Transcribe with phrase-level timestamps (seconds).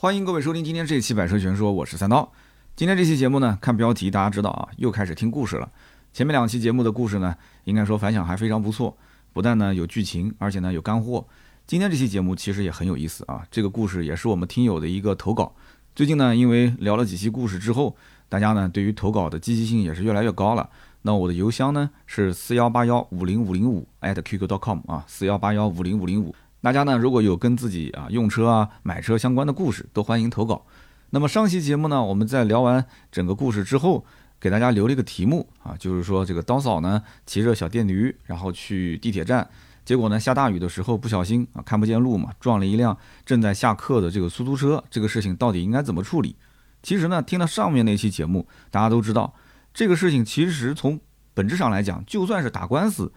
[0.00, 2.30] 欢迎各位收听今天这一期《百车全说》，我是三刀。
[2.76, 5.68] 今天这期节目呢，看标题大家知道啊，又开始听故事了。
[6.12, 8.96] 前面两期节目的故事呢，应该说反响还非常不错，
[9.32, 11.26] 不但呢有剧情，而且呢有干货。
[11.66, 15.52] 今天这期节目其实也很有意思啊，这个故事也是我们听友的一个投稿。
[15.96, 17.96] 最近呢，因为聊了几期故事之后，
[18.28, 20.70] 大家呢对于投稿的积极性也是越来越高了。
[21.02, 26.32] 那我的邮箱呢是四幺八幺五零五零五 @QQ.com 啊，四幺八幺五零五零五。
[26.60, 30.66] 大家呢如果有跟自己啊用车啊买车相关的故事，都欢迎投稿。
[31.10, 34.04] 那么上期节目呢，我们在聊完整个故事之后，
[34.40, 39.48] 给大家留了一个题目啊，就是说这个刀嫂呢骑着小电驴，然后去地铁站，
[39.84, 42.94] 结果呢下大雨的时候不小心啊看不见路嘛，撞了一辆
[43.24, 46.36] 正在下客的这个出租车，这个事情到底应该怎么处理？
[46.82, 49.32] 其实呢，听了上面那期节目，大家都知道
[49.72, 51.00] 这个事情其实从
[51.32, 53.12] 本质上来讲，就算是打官司，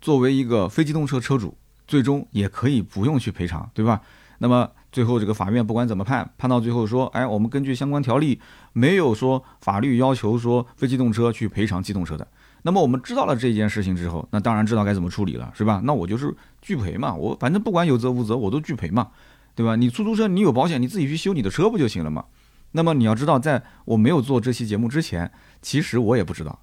[0.00, 1.56] 作为一个非机动车车主。
[1.92, 4.00] 最终也可以不用去赔偿，对吧？
[4.38, 8.40] 那么最后这个法院不管怎么判，判到最后说，哎，我们根据相关条例，
[8.72, 12.26] 没有说法律要求说非机动车去赔偿机动车的。
[12.62, 15.82] 那么我们知道了这件事情之后，那当然知道该怎么处理了，是吧？
[15.84, 19.08] 那我就是拒赔嘛，我反正不管有责无责，我都拒赔嘛，
[19.54, 19.76] 对吧？
[19.76, 22.24] 你出租车你有保险，你自己去修你的车不就行了嘛？
[22.70, 26.58] 那么你要知道，在我没有做这期节目之前，其实我也不知道，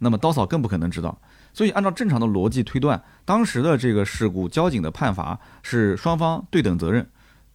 [0.00, 1.16] 那么刀嫂更不可能知道。
[1.52, 7.08] 所以，按照正常的逻辑推断，当时的这个事故，交警的判罚是双方对等责任。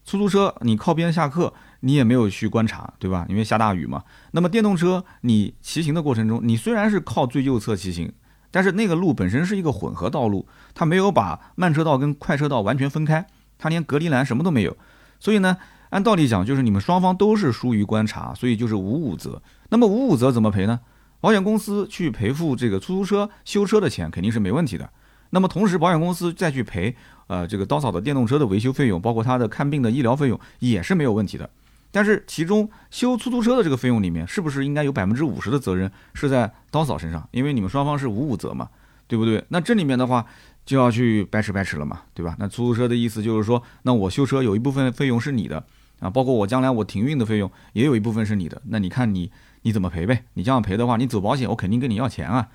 [0.05, 3.25] 出租车你靠边下客，你也没有去观察，对吧？
[3.27, 4.03] 因为下大雨嘛。
[4.31, 8.11] 那么电动车你骑行的过程中，你虽然是靠最右侧骑行，
[8.51, 13.25] 但是那个路本身是一个混合道路，它没有把慢车道跟快车道完全分开，
[13.57, 14.77] 它连隔离栏什么都没有。
[15.19, 15.57] 所以呢，
[15.89, 19.41] 按道理讲，就是你们双方都是疏于观察，所以就是五五责。
[19.69, 20.81] 那么五五责怎么赔呢？
[21.25, 24.87] 保险公司去赔付这个出租车修车的钱肯定是没问题的，
[25.31, 26.95] 那么同时保险公司再去赔
[27.25, 31.49] 呃这个刀嫂的电动车的维修费用，包括他的看病的医疗费用也是没有问题的。
[31.89, 37.27] 但是其中修出租车的这个费用里面，是不是应该有百分之五十的责任是在刀嫂身上？
[37.31, 38.69] 因为你们双方是五五责嘛，
[39.07, 39.43] 对不对？
[39.49, 40.23] 那这里面的话
[40.63, 42.35] 就要去掰扯掰扯了嘛，对吧？
[42.37, 45.65] 那出租车的意思就是说，那我修车有一部分费用是你的
[45.99, 49.31] 啊，包括我将来我停运的费用也有一部分是你的，那你看你。
[49.65, 50.25] 你怎么赔呗？
[50.35, 52.49] 你这样赔的话，你走保险，我肯定跟你要钱啊。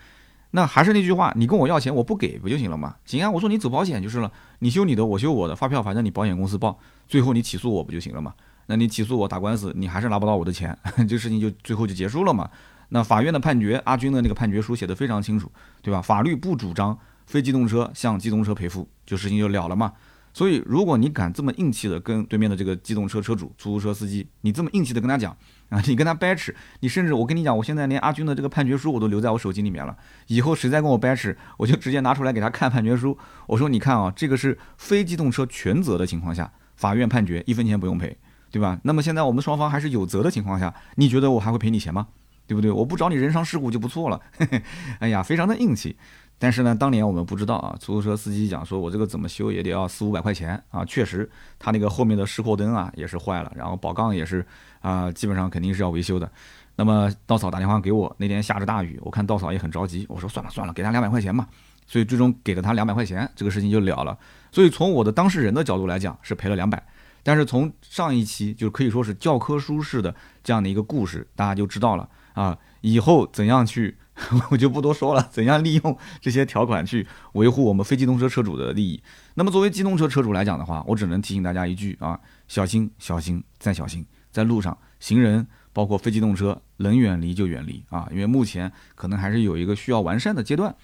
[0.53, 2.95] 那还是那句话，你跟我要钱，我不给不就行了吗？
[3.05, 6.79] 行啊，我说你走保险就是了，你修你的，我修我的，发票反正你保险公司报，
[7.09, 8.33] 最后你起诉我不就行了嘛？
[8.67, 10.79] 那你起诉我打官司，你还是拿不到我的钱，
[11.09, 12.49] 这事情就最后就结束了嘛。
[12.91, 15.51] 那法院的判决，阿军的那个判决书写的非常清楚，
[15.83, 16.01] 对吧？
[16.01, 19.93] 法律不主张非机动车向机动车赔付，就事情就了了嘛。
[20.33, 25.37] 所以，如果你敢这么硬气的跟对面的这个机动车车主、出租车司机，你这么硬气的跟他讲
[25.71, 29.97] 啊，你跟他掰扯，你甚至我跟你讲，我现在连阿军的这个判决书我都留在我手机里面了。
[30.29, 33.17] 以后谁再跟我掰扯，我就直接拿出来给他看判决书。
[33.47, 38.17] 我说，你看啊，这个是非机动车全责的情况下，法院判决一分钱不用赔，
[38.51, 38.79] 对吧？
[38.85, 42.07] 那么现在我们双方还是有责的情况下，你觉得我还会赔你钱吗？
[42.47, 42.71] 对不对？
[42.71, 44.21] 我不找你人伤事故就不错了。
[44.99, 45.97] 哎呀，非常的硬气。
[46.43, 50.83] 但是呢，当年我们不知道啊，出租车司机讲说，我这个怎么修也得要四五百块钱啊。
[50.87, 54.43] 确实，他那个后面的示廓灯啊也是坏了，然后宝杠也是
[54.81, 56.33] 啊，基本上肯定是要维修的。
[56.77, 61.47] 那么稻草打电话给我，那天下着大雨，我看稻草也很着急，我说算了算了，给他两百块钱吧。
[61.87, 64.17] 所以最终给了他两百块钱，这个事情就了了。
[64.51, 66.83] 所以从我的当事人的角度来讲，是赔了两百。
[67.23, 73.99] 但是从上一期就可以说是教科书式的这样的一个故事，大家就知道了啊，以后怎样去。
[74.51, 79.03] 我就不多说了，怎样利用这些条款去维护我们非机动车车主的利益？
[79.35, 90.75] 那么作为机动车车主来讲的话，我只能提醒大家一句啊：小心，小心，再小心，在路上，行人包括非机动车能远离就远离啊，因为目前可能还是有一个需要完善的阶段。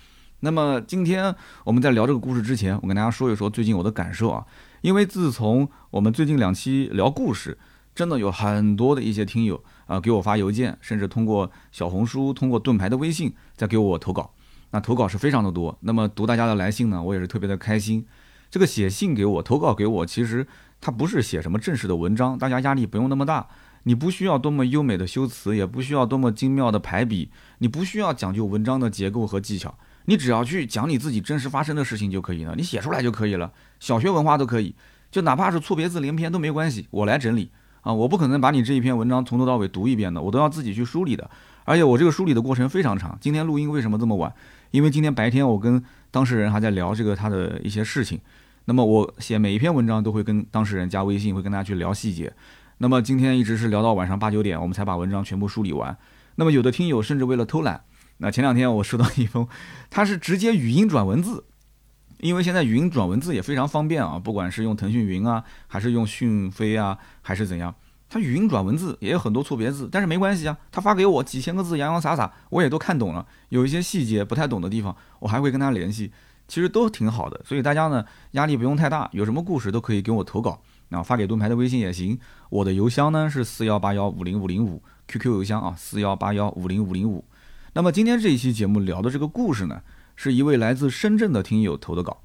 [0.41, 4.44] 那么今天我们在聊这个故事之前，我跟大家说一说最近我的感受啊，
[4.80, 7.58] 因为自从我们最近两期聊故事，
[7.94, 9.62] 真的有很多的一些听友。
[9.86, 14.32] 啊，给我发邮件，甚至通过小红书、通过盾牌的微信在给我投稿。
[14.70, 15.76] 那投稿是非常的多。
[15.80, 18.04] 那么读大家的来信呢，我也是特别的开心。
[18.50, 20.47] 这个写信给我、投稿给我，其实
[20.80, 23.47] 它不是写什么正式的文章，大家压力不用那么大。
[23.84, 29.72] 你不需要多么优美的修辞，也不需要多么精妙的排比，你不需要讲究文章的结构和技巧，
[30.06, 33.53] 你只要去讲你自己真实发生的事情就可以了，你写出来就可以了。
[33.78, 34.74] 小学文化都可以，
[35.12, 37.53] 就哪怕是错别字连篇都没关系，我来整理。
[37.86, 41.30] 啊，我不可能把你这一篇文章从头到尾读一遍的，我都要自己去梳理的。
[41.62, 43.16] 而且我这个梳理的过程非常长。
[43.21, 44.34] 今天录音为什么这么晚？
[44.72, 45.80] 因为今天白天我跟
[46.10, 48.18] 当事人还在聊这个他的一些事情。
[48.65, 52.33] 那么我写每一篇文章都会跟当事人加微信，会跟大家去聊细节。
[52.78, 55.97] 那么今天一直是聊到晚上八九点，我们才把文章全部梳理完。
[56.34, 57.82] 那么有的听友甚至为了偷懒，
[58.16, 59.47] 那前两天我收到一封，
[59.91, 61.44] 他是直接语音转文字。
[62.27, 67.75] 因为现在语音转文字也非常方便啊，不管是用腾讯云啊，还是用讯飞啊，还是怎样，
[68.09, 73.27] 他语音转文字也有很多错别字，但是没关系啊，他发给我几千个字洋洋洒洒，我也都看懂了。
[73.51, 76.11] 有一些细节不太懂的地方，我还会跟他联系，
[76.49, 77.41] 其实都挺好的。
[77.45, 82.19] 所以大家呢压力不用太大，有什么故事都可以给我投稿，啊发给盾牌的微信也行。
[82.51, 87.25] 我的邮箱呢是四幺八幺五零五零五，QQ 邮箱啊四幺八幺五零五零五。
[87.73, 89.83] 那么今天这一期节目聊的这个故事呢，
[90.16, 92.22] 是一位来自深圳的听友投的稿。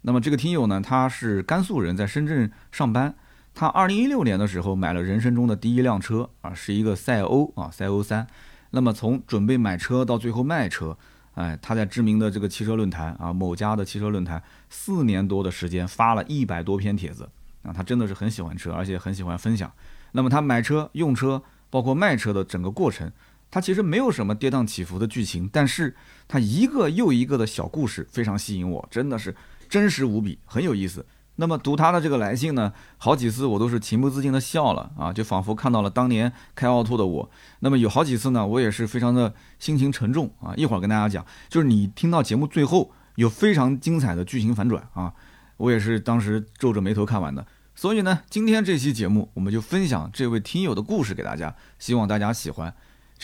[0.00, 3.14] 那么这个听友呢，他是甘肃人，在深圳上班。
[3.54, 8.26] 他二零一六年的时候买了人生中的第一辆车啊，是一个赛欧啊，赛欧三。
[8.70, 10.98] 那么从准备买车到最后卖车，
[11.34, 17.30] 哎，他在知名的这个汽车论坛啊，某家的汽车论坛，四年多的时间发了一百多篇帖子
[17.62, 19.70] 啊，他真的是很喜欢车，而且很喜欢分享。
[20.10, 23.12] 那么他买车、用车，包括卖车的整个过程，
[23.54, 25.94] 他其实没有什么跌宕起伏的剧情，但是
[26.26, 29.32] 他一个又一个的小故事非常吸引我，真的是
[29.68, 31.06] 真实无比，很有意思。
[31.36, 37.30] 那么读他的这个来信呢，好几次我都是情不自禁的笑了啊，就仿佛看到了当年开奥拓的我。
[37.60, 40.52] 那么有好几次呢，我也是非常的心情沉重啊。
[40.56, 45.14] 一会儿跟大家讲，就是你听到节目最后有非常精彩的剧情反转啊，
[45.58, 47.46] 我也是当时皱着眉头看完的。
[47.76, 52.74] 所以呢，今天这期节目我们就分享这位听友的故事给大家，希望大家喜欢。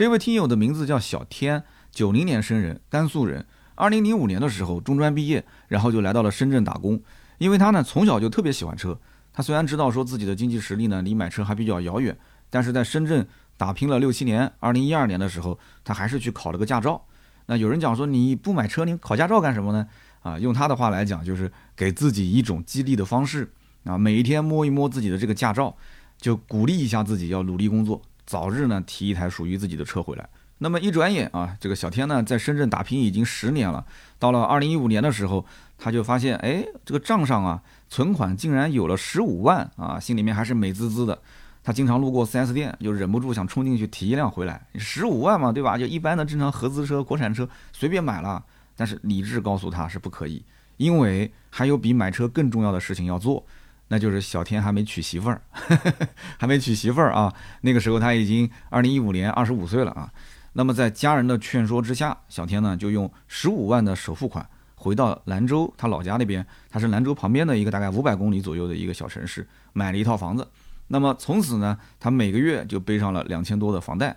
[0.01, 1.63] 这位听友的名字叫小天，
[1.93, 3.45] 九零年生人，甘肃人。
[3.75, 6.99] 二零零五年的时候中专毕业，然后就来到了深圳打工。
[7.37, 8.99] 因为他呢从小就特别喜欢车，
[9.31, 12.17] 他虽然知道说自己的经济实力呢离买车还比较遥远，
[12.49, 17.05] 但是在深圳打拼了六七年，二零一二年的时候，他还是去考了个驾照。
[17.45, 19.87] 那有人讲说你不买车，你考驾照干什么呢？
[20.23, 23.53] 啊，用他的话来讲，就是给自己一种激励的方式
[23.85, 25.77] 啊，每一天摸一摸自己的这个驾照，
[26.17, 28.01] 就鼓励一下自己要努力工作，
[28.31, 30.29] 早日呢提一台属于自己的车回来。
[30.59, 33.85] 那么一转眼啊，这个小天呢在深圳打拼已经十年了，
[34.21, 35.45] 到了二零一五年的时候。
[35.83, 41.19] 他就发现，哎，这个账上啊，存款竟然有了十五万啊，心里面还是美滋滋的。
[41.65, 44.61] 他经常路过 4S 店，就忍不住想冲进去提一辆回来。
[44.75, 45.79] 十五万嘛，对吧？
[45.79, 48.45] 就一般的正常合资车、国产车随便买了。
[48.77, 50.45] 但是理智告诉他是不可以，
[50.77, 53.43] 因为还有比买车更重要的事情要做，
[53.93, 55.43] 那就是小天还没娶媳妇儿，
[56.39, 57.33] 还没娶媳妇儿啊。
[57.63, 60.09] 那个时候他已经二零一五年二十五岁了啊。
[60.53, 64.49] 那么在家人的劝说之下，小天呢就用十五万的首付款。
[64.77, 70.49] 回到兰州，他老家那边，他是兰州旁边的一个大概五百公里左右的一个小城市，买了一套房子。
[70.87, 74.17] 那么从此呢，他每个月就背上了两千多的房贷。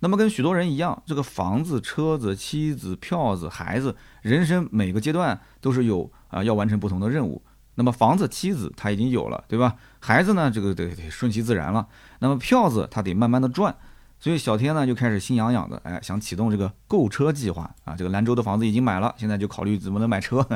[0.00, 7.42] 那么跟许多人一样，这个房子、车子、妻子、票子、孩子，人生每个阶段都是有啊要完成不同的任务。
[7.80, 9.74] 那么房子、妻子他已经有了，对吧？
[10.00, 11.88] 孩子呢，这个得得顺其自然了。
[12.18, 13.74] 那么票子他得慢慢的赚。
[14.18, 17.96] 所以小天呢就开始心痒痒的，哎，想启动这个购车计划啊。
[17.96, 20.46] 这个兰州的房子已经买了，现在就考虑怎么能买车。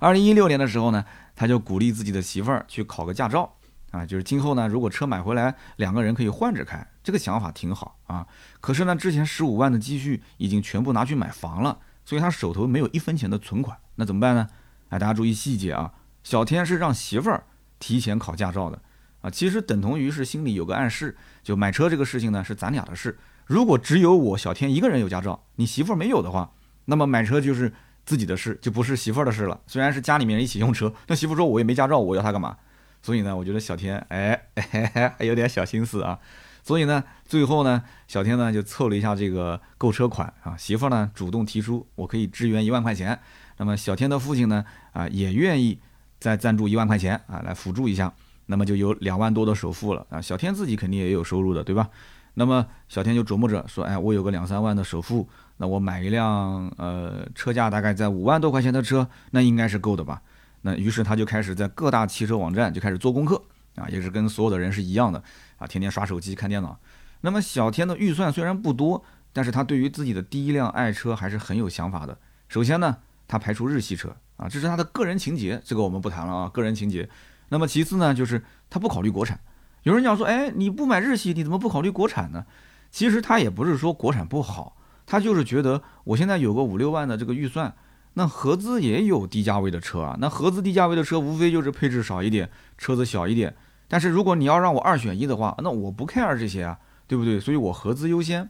[0.00, 1.04] 二零一六年的时候呢，
[1.36, 3.54] 他就鼓励自己的媳妇儿去考个驾照
[3.92, 8.26] 啊，就是今后呢，如果车买回来，两个人可以换着开，这个想法挺好啊。
[8.60, 14.48] 可是呢，之前十五万的积蓄已经全部拿去买房了，所以他手头没有一分钱的存款，那怎么办呢？
[14.88, 15.92] 哎，大家注意细节啊，
[16.24, 17.44] 小天是让媳妇儿
[17.78, 18.80] 提前考驾照的。
[19.20, 23.16] 啊，其实等同于是心里有个暗示，就买车这个事情呢是咱俩的事。
[23.46, 26.50] 如果只有我小天一个人有驾照，你媳妇儿没有的话，
[26.86, 27.72] 那么买车就是
[28.04, 29.60] 自己的事，就不是媳妇儿的事了。
[29.66, 32.56] 虽然是家里面一起用车，那媳妇说我也没驾照，我要他干嘛？
[33.00, 34.48] 所以呢，我觉得小天哎，
[35.18, 36.18] 还有点小心思啊。
[36.62, 43.20] 所以呢，最后呢，小天呢就凑了一下这个购车款啊，媳妇儿呢主动提出我可以支援一万块钱，
[43.58, 45.78] 那么小天的父亲呢啊也愿意
[46.24, 48.10] 再赞助一万块钱啊来辅助一下。
[48.46, 51.90] 那么就有两万多的首付了啊，小天自己肯定也有收入的，对吧？
[52.32, 55.28] 那么小天就琢磨着说，哎，我有个两三万的首付，
[55.58, 60.22] 那我买一辆呃车价大概在五万多块钱的车，那应该是够的吧？
[60.62, 63.42] 那于是他就开始在各大汽车网站就开始做功课
[63.74, 65.22] 啊，也是跟所有的人是一样的
[65.58, 66.78] 啊，天天刷手机看电脑。
[67.20, 69.04] 那么小天的预算虽然不多，
[69.34, 72.16] 但是他对于自己的第一辆爱车还是很有想法的。
[72.48, 72.96] 首先呢，
[73.28, 77.08] 他排除日系车啊，这是他的个人情节，这个我们不谈了啊，个人情节。
[77.50, 79.38] 那么其次呢，就是他不考虑国产。
[79.84, 82.46] 有人讲说，哎，你不买日系，你怎么不考虑国产呢？
[82.90, 87.74] 其实他也不是说国产不好，他就是觉得我现在有个五六万的这个预算，
[88.14, 90.16] 那合资也有低价位的车啊。
[90.20, 93.54] 那合资低价位的车无非就是配置少一点，车子小一点。
[93.86, 97.38] 但是如果你要让我二选一的话，那我不 care 这些啊，对不对？
[97.38, 98.48] 所以我合资优先。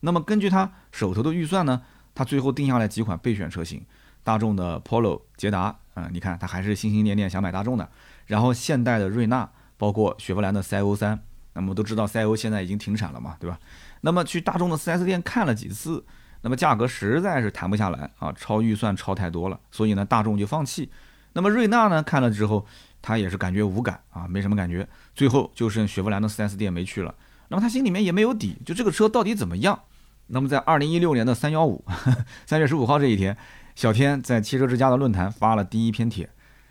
[0.00, 1.82] 那么根据他手头的预算呢，
[2.14, 3.84] 他最后定下来几款备选车型：
[4.26, 7.88] 大众的 Polo、捷达，啊，你看他还是心心念念想买大众的。
[8.26, 13.56] 然后现代的瑞纳，包括雪佛兰的赛欧三，那么都知道赛欧现在已经停产了嘛，对吧？
[14.00, 16.04] 那么去大众的 4S 店看了几次，
[16.40, 20.90] 那么价格实在是谈不下来啊，超预算超太多了，所以呢大众就放弃。
[21.34, 22.66] 那么瑞纳呢看了之后，
[23.00, 24.88] 他也是感觉无感啊，没什么感觉。
[25.14, 27.14] 最后就剩雪佛兰的 4S 店没去了。
[27.46, 29.78] 那么他心里面也没有底，就这个车到底怎么样？
[30.26, 31.84] 那么在二零一六年的三幺五，
[32.44, 33.36] 三月十五号这一天，
[33.76, 36.30] 小天在汽车之家的论坛发了第一篇帖，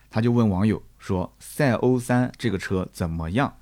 [0.10, 3.54] 他就问网友说：“赛欧三这个车怎么样？”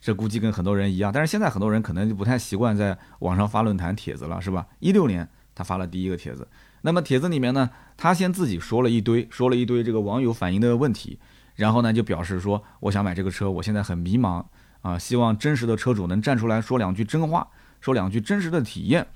[0.00, 4.66] 这估计跟很多人一样，但是现在很多人可能就不太习惯在网上发论坛帖子了，是吧？
[4.78, 6.48] 一六年他发了第一个帖子，
[6.80, 11.18] 那么帖子里面呢，他先自己说了一堆，说了一堆这个网友反映的问题，
[11.56, 14.42] 然后呢就表示说：“我想买这个车，我现在很迷茫
[14.80, 17.46] 啊，希望真实的车主能站出来说两句真话，
[17.82, 19.06] 说两句真实的体验。”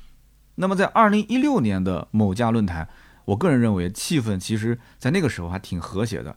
[0.57, 2.87] 那么在二零一六年的某家论坛，
[3.25, 6.35] 我个人认为气氛其实在那个时候还挺和谐的。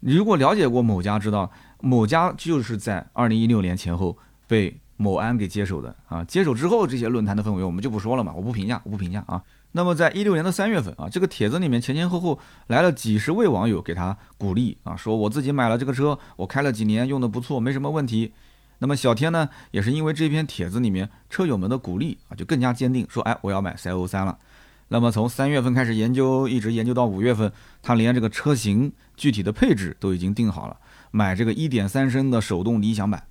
[0.00, 4.16] 你如果了解过某家，知道某家就是在二零一六年前后
[4.46, 6.22] 被某安给接手的啊。
[6.24, 9.42] 接手之后，这些论坛的氛围我们就不说了嘛，我不评价，我不评价啊。
[9.72, 18.32] 那么在一六年的三月份啊，这个帖子里面前前后后来了几十位网友给他鼓励啊，说我自己买了这个车，我开了几年，用的不错，没什么问题。
[18.78, 24.38] 那么小天呢，也是因为这篇帖子里面车友们的鼓励啊，就更加坚定说，哎，我要买赛欧三了。
[24.88, 27.52] 那么从三月份开始研究，一直研究到五月份，
[27.82, 30.76] 他连这个车型具体的配置都已经定好了，
[31.10, 33.22] 买这个一点三升的手动理想版。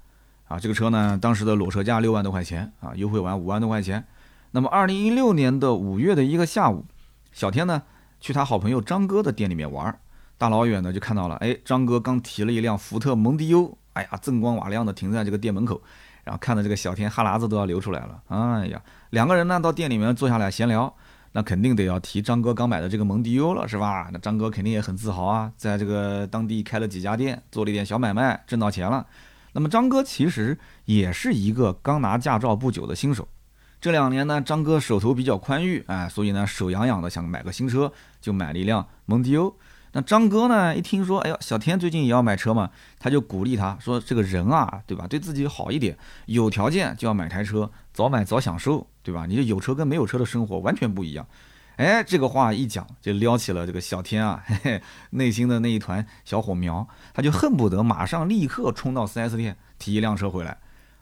[0.48, 4.06] 啊，这个车呢，当时的裸车价六万多块钱啊，优惠完五万多块钱。
[4.52, 6.86] 那么二零一六年的五月的一个下午，
[7.34, 7.84] 小天呢
[8.22, 10.00] 去他好朋友张哥的店里面玩，
[10.38, 13.78] 大老远的就看到了，哎，张哥刚提了一辆福特蒙迪欧。
[13.94, 15.82] 哎呀，锃光瓦亮的停在这个店门口，
[16.24, 18.22] 然后看到这个小天哈喇子都要流出来了。
[18.28, 20.96] 哎呀，两个人呢到店里面坐下来闲聊，
[21.32, 24.10] 那肯定得要提张哥刚买的这个蒙迪欧了，是吧？
[24.12, 29.06] 那张哥肯定也很自豪啊，在这个当地开了几家店，做了一点小买卖，挣到钱了。
[29.54, 33.28] 那么张哥其实也是一个刚拿驾照不久的新手，
[33.80, 39.56] 这两年呢，张哥手头比较宽裕，哎，所以呢手痒痒的想买个新车，就买了一辆蒙迪欧。
[39.94, 40.76] 那张哥呢？
[40.76, 45.08] 一听说，哎呦，小天最近也要买车嘛，他就鼓励他说：“这个人啊，对吧？
[45.08, 49.26] 对自己好一点，有条件就要买台车，早买早享受，对吧？
[49.26, 51.26] 你这有车跟没有车的生活完全不一样。”
[51.78, 60.58] 哎，这个话一讲，就撩起了这个小天啊，嘿嘿，内心的那一团小火苗，他就恨不得马上立刻冲到 4S 店提一辆车回来。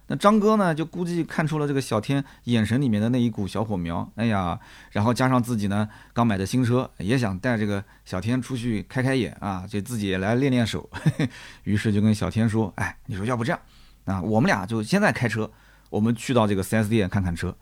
[0.08, 4.60] 那张哥呢，就估计看出了这个小天眼神里面的那一股小火苗，哎呀，
[4.92, 10.90] 然后加上自己呢刚买的新车，也想带这个小天出去开开眼啊，就自己也来练练手，
[11.64, 13.60] 于是就跟小天说，哎，你说要不这样，
[14.06, 15.50] 啊，我们俩就现在开车，
[15.90, 17.56] 我们去到这个 4S 店看看车，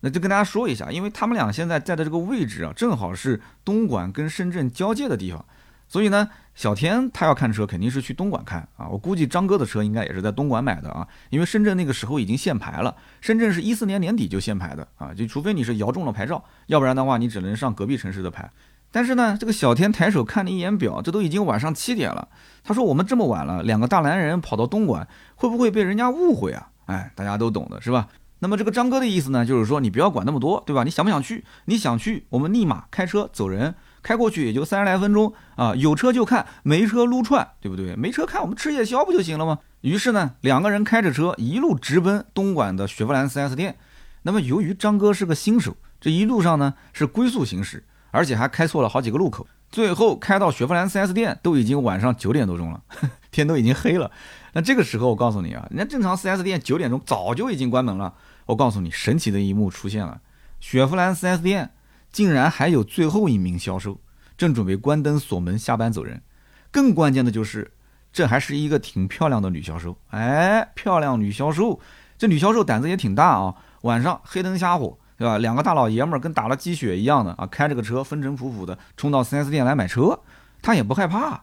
[0.00, 5.44] 那就跟大家说一下，因为他们俩现在在的这个位置啊，正好是东莞跟深圳交界的地方。
[5.88, 8.88] 所以呢，小天他要看车，肯定是去东莞看啊。
[8.88, 12.96] 我估计张哥的车应该也是在东莞买的啊，因为深圳那个时候已经限牌了。
[13.20, 18.50] 深圳是一四年年底就限牌的啊，就除非你是摇中了牌照，要不然的话你只能上隔壁城市的牌。
[18.90, 22.26] 但是呢，这个小天抬手看了一眼表，这都已经晚上七点了。
[22.64, 28.08] 他说：“我们这么晚了，两个大男人跑到东莞，会不会被人家误会啊？”哎，大家都懂的是吧？
[28.38, 30.84] 那么这个张哥的意思呢，就是说你不要管那么多，对吧？
[30.84, 31.44] 你想不想去？
[31.66, 33.74] 你想去，我们立马开车走人。
[34.06, 37.96] 开过去也就三十来分钟啊，有车就看，没车撸串，对不对？
[37.96, 39.58] 没车看，我们吃夜宵不就行了吗？
[39.80, 43.76] 于是呢，两个人开着车一路直奔东莞的雪佛兰 4S 店。
[44.22, 47.82] 那么由于张哥是个新手，这一路上呢是龟速行驶，
[48.12, 49.44] 而且还开错了好几个路口。
[49.72, 52.80] 最后开到雪佛兰 4S 店都已经晚上九点多钟了，
[53.32, 54.08] 天都已经黑了。
[54.52, 58.14] 那这个时候我告诉你啊，人家正常 4S 店九点钟早就已经关门了。
[58.44, 60.20] 我告诉你，神奇的一幕出现了，
[60.60, 61.72] 雪佛兰 4S 店。
[62.16, 64.00] 竟然还有最后一名销售
[64.38, 66.22] 正准备关灯锁门下班走人，
[66.70, 67.70] 更关键的就是，
[68.10, 69.98] 这还是一个挺漂亮的女销售。
[70.08, 71.78] 哎，漂亮女销售，
[72.16, 73.54] 这女销售胆子也挺大啊！
[73.82, 75.36] 晚上黑灯瞎火，对吧？
[75.36, 80.18] 两个大老爷们儿跟打了鸡血一样的啊，开着个车风尘仆仆的冲到 4S 店来买车，
[80.62, 81.42] 她也不害怕。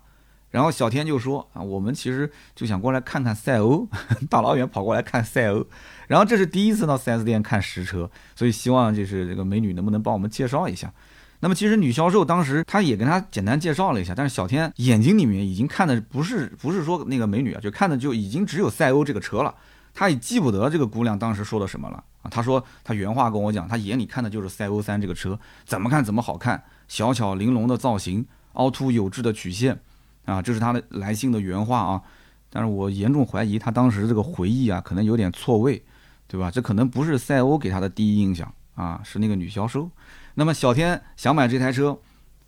[0.54, 3.88] 然后小天就说啊，我们其实就想过来看看赛欧，
[4.30, 5.66] 大老远跑过来看赛欧，
[6.06, 10.94] 然后这是第一次到 4S 店看实车，所以希望就是这个美女能不能帮我们介绍一下。
[11.40, 19.56] 那么其实女销售当时她也跟他简单介绍了一下，但是小天眼睛里面已经看的不是不是说那个美女啊，就看的就已经只有赛欧这个车了，
[19.92, 22.30] 他也记不得这个姑娘当时说的什么了啊。
[22.30, 29.80] 他说他原话跟我讲，他眼里看的就是赛欧三这个车，怎么看怎么好看，小巧玲珑的造型，凹凸有致的曲线。
[30.26, 32.02] 啊，这是他的来信的原话啊，
[32.50, 35.84] 但是我严重怀疑他当时这个回忆啊，可能有点错位，
[36.28, 36.50] 对吧？
[36.50, 39.90] 这可能不是赛欧给他的第一印象啊，是那个女销售。
[40.36, 42.00] 那么小天想买这台车，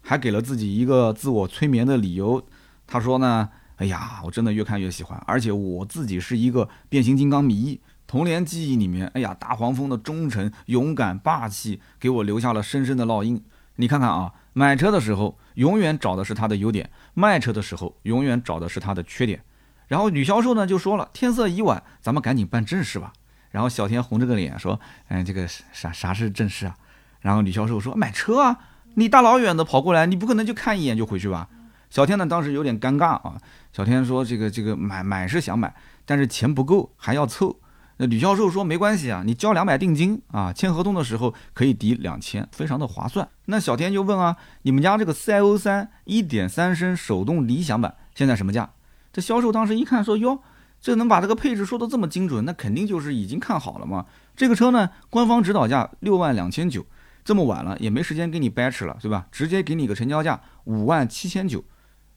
[0.02, 2.42] 还给了自己一个自我催眠的理由。
[2.88, 13.44] 他说呢，哎呀，我真的越看越喜欢，而且我自己是一个变形金刚迷，童年记忆里面，哎呀，大黄蜂的忠诚、勇敢、霸气，给我留下了深深的烙印。
[13.78, 19.42] 你看看啊，买车的时候永远找的是它的优点，卖车的时候永远找的是它的缺点。
[19.88, 23.14] 然后女销售呢就说了，天色已晚，咱们赶紧办正事吧。
[23.52, 26.76] 然后小天红着个脸说，哎，这个啥啥是正事啊？
[27.22, 28.58] 然后女销售说买车啊，
[28.96, 31.50] 你大老远的跑过来，你不可能就看一眼就回去吧？
[31.90, 33.38] 小天呢当时有点尴尬啊。
[33.72, 35.74] 小天说这个这个买买是想买，
[36.06, 37.60] 但是钱不够还要凑。
[37.98, 43.28] 那吕销售说没关系啊，你交两百定金啊，签合同的时候可以抵两千，非常的划算。
[43.46, 48.70] 那小天就问啊，你们家这个赛欧三一点三升手动理想版现在什么价？
[49.14, 50.42] 这销售当时一看说哟，
[50.82, 54.06] 这能把这个配置说的这么精准，那肯定就是已经看好了嘛。
[54.36, 56.86] 这个车呢，官方指导价六万两千九，
[57.24, 59.26] 这么晚了也没时间给你掰扯了，对吧？
[59.32, 61.64] 直接给你个成交价五万七千九。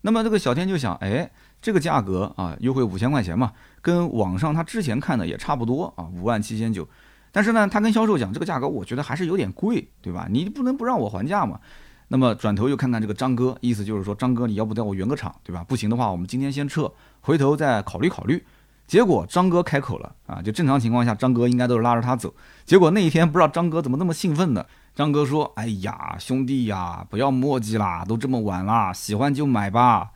[0.00, 3.52] 那么这个小天就想，哎，这个价格啊，优惠五千块钱嘛。
[3.80, 6.86] 跟网上他之前看的也差不多啊，五万七千九。
[7.30, 10.26] 但是呢，他跟销售讲这个价格，我觉得还是有点贵，对吧？
[10.30, 11.60] 你不能不让我还价嘛。
[12.08, 15.62] 那么转头又看看这个张哥，意思就是说，张哥你要不带我圆个场，对吧？
[15.62, 18.42] 不行的话，我们今天先撤，回头再考虑考虑。
[18.86, 22.32] 结果张哥开口了啊，就正常情况下，张哥应该都是拉着他走。
[22.64, 30.08] 结果那一天不知道张哥怎么那么兴奋的，张哥说：“哎呀，兄弟呀，不要墨迹啦，都这么晚啦，喜欢就买吧。”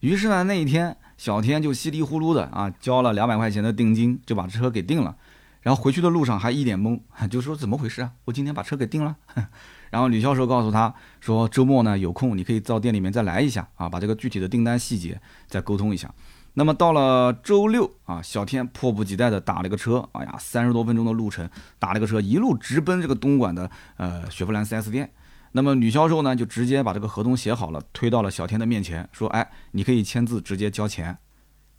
[0.00, 0.96] 于是呢，那一天。
[1.16, 5.16] 小天就稀里糊涂的啊，交了两百块钱的定金，就把车给定了。
[5.62, 7.00] 然后回去的路上还一脸懵，
[7.30, 8.12] 就说怎么回事啊？
[8.26, 9.16] 我今天把车给定了。
[9.88, 16.12] 然后女销售告诉他说，周末呢有空，你可以到店里面再来一下啊，把这个具体的订单细节再沟通一下。
[16.52, 21.48] 那么到了周六啊，小天迫不及待的打了个车，哎呀，三十多分钟的路程，
[21.78, 25.10] 打了个车一路直奔这个东莞的呃雪佛兰 4S 店。
[25.52, 31.18] 那么女销售呢，就直接把这个合同写好了，推到了小天的面前，说：“哎，你可以签字，直接交钱。”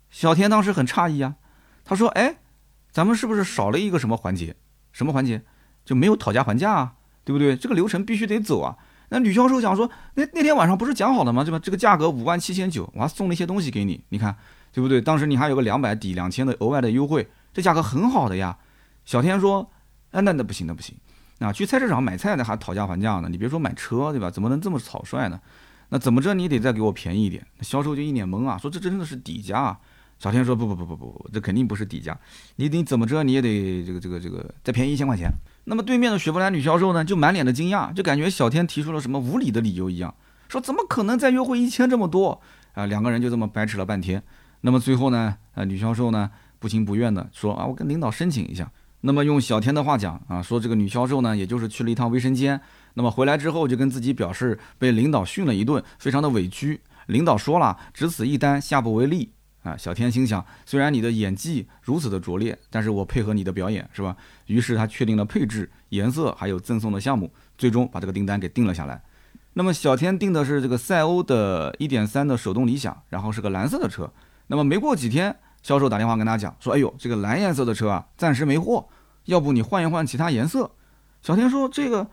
[0.09, 1.35] 小天当时很诧异啊，
[1.83, 2.37] 他说：“哎，
[2.91, 4.55] 咱们是不是少了一个什么环节？
[4.91, 5.43] 什么环节？
[5.85, 6.93] 就没有讨价还价啊，
[7.23, 7.55] 对不对？
[7.55, 8.77] 这个流程必须得走啊。”
[9.09, 11.43] 那女销售讲说：“那那天晚上不是讲好了吗？
[11.43, 11.59] 对吧？
[11.59, 14.35] 这个价格五万七千九，我还送了一些东西给你，你看，
[14.73, 14.99] 对不对？
[14.99, 18.57] 当时你还有个两百抵两千的额外的优惠，这价格很好的呀。”
[19.05, 19.71] 小天说
[20.11, 20.93] ：“哎，那那不行，那不行。”
[21.39, 24.29] 啊，去菜市场买菜的还讨价还价呢，你别说买车，对吧？
[24.29, 25.39] 怎么能这么草率呢？
[25.89, 27.45] 那怎么着你得再给我便宜一点。
[27.61, 29.79] 销售就一脸懵啊，说这真的是底价啊。
[30.19, 32.17] 小天说不不不不不，这肯定不是底价，
[32.55, 35.31] 你你怎么着你也得这个这个这个再便宜一千块钱。
[35.65, 40.11] 那么对面的雪佛兰女销售呢，就满脸的惊讶，就感觉小天提出了什么无理的理由一样，
[40.49, 42.41] 说怎么可能再优惠一千这么多
[42.73, 42.87] 啊？
[42.87, 44.23] 两个人就这么掰扯了半天。
[44.61, 48.71] 那么最后呢，呃，女销售呢不情不愿的说啊，我跟领导申请一下。
[49.01, 52.59] 那么用小天的话讲啊，说这个女销售呢，也就是去了一趟卫生间，
[52.95, 56.81] 那么回来之后就跟自己表示被领导训了一顿，非常的委屈。
[57.05, 59.31] 领导说了，只此一单，下不为例
[59.61, 59.77] 啊。
[59.77, 64.17] 小天心想，虽然你的演技如此的拙劣，但是我配合你的表演是吧？
[64.47, 69.01] 于是他确定了配置、颜色还有赠送的项目，最终把这个订单给定了下来。
[69.53, 74.11] 那么小天订的是这个赛欧的1.3的手动理想，然后是个蓝色的车。
[74.47, 75.37] 那么没过几天。
[75.67, 78.87] 销售打电话跟他讲说：“哎呦，这个蓝颜色的车啊，暂时没货，
[79.25, 80.71] 要不你换一换其他颜色。”
[81.21, 82.07] 小天说：“这个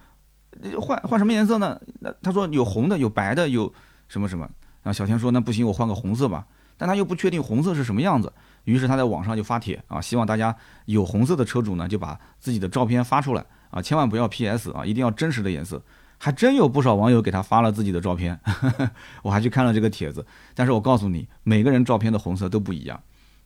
[0.80, 3.72] 换换什么颜色呢？”那他说：“有红的，有白的，有
[4.08, 4.44] 什么什么。”
[4.82, 6.44] 然后小天说：“那不行，我换个红色吧。”
[6.76, 8.32] 但他又不确定红色是什么样子，
[8.64, 10.52] 于是他在网上就发帖啊，希望大家
[10.86, 15.80] 有红色的车主呢，就把自己的照片发出来啊，千万不要 PS 啊，一定要真实的颜色。
[16.18, 18.40] 还真有不少网友给他发了自己的照片，
[19.22, 20.26] 我还去看了这个帖子。
[20.56, 23.00] 但是我告诉你，每个人照片的红色都不一样。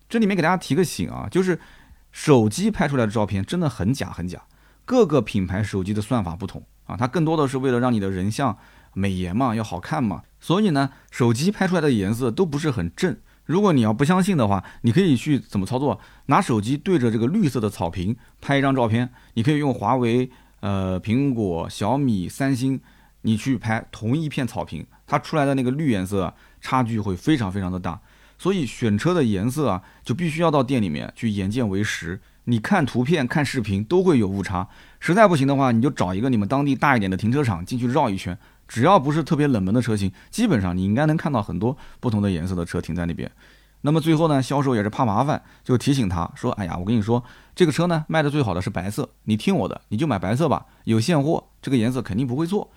[0.09, 1.61] 这里面给大家提个醒啊，就是
[2.11, 4.43] 手机拍出来的照片真的很假很假，
[4.85, 8.57] 各个品牌手机的算法不同啊，它更多的是为了让你的人像
[8.95, 13.17] 美颜嘛，要好看嘛，所以呢，手机拍出来的颜色都不是很正。
[13.45, 16.01] 如果你要不相信的话，你可以去怎么操作？
[16.27, 22.81] 拿手机对着这个绿色的草坪拍一张照片，你可以用华为、呃苹果、小米、三星，
[23.23, 27.99] 你去拍同一片草坪，它出来的那个绿颜色差距会非常非常的大。
[28.39, 32.21] 所以选车的颜色啊，就必须要到店里面去眼见为实。
[32.45, 34.69] 你看图片、看视频都会有误差。
[35.01, 38.39] 实在不行的话，你就找一个你们当地大一点的停车场进去绕一圈。
[38.67, 43.31] 只要不是特别冷门的车型，基本上你应该能看到很多不同的颜色的车停在那边。
[43.83, 47.23] 那么最后呢，销售也是怕麻烦，就提醒他说：“哎呀，我跟你说，
[47.55, 52.71] 这个车呢卖的最好的是白色，你听我的，你就买白色吧，有现货，这个颜色肯定不会错。”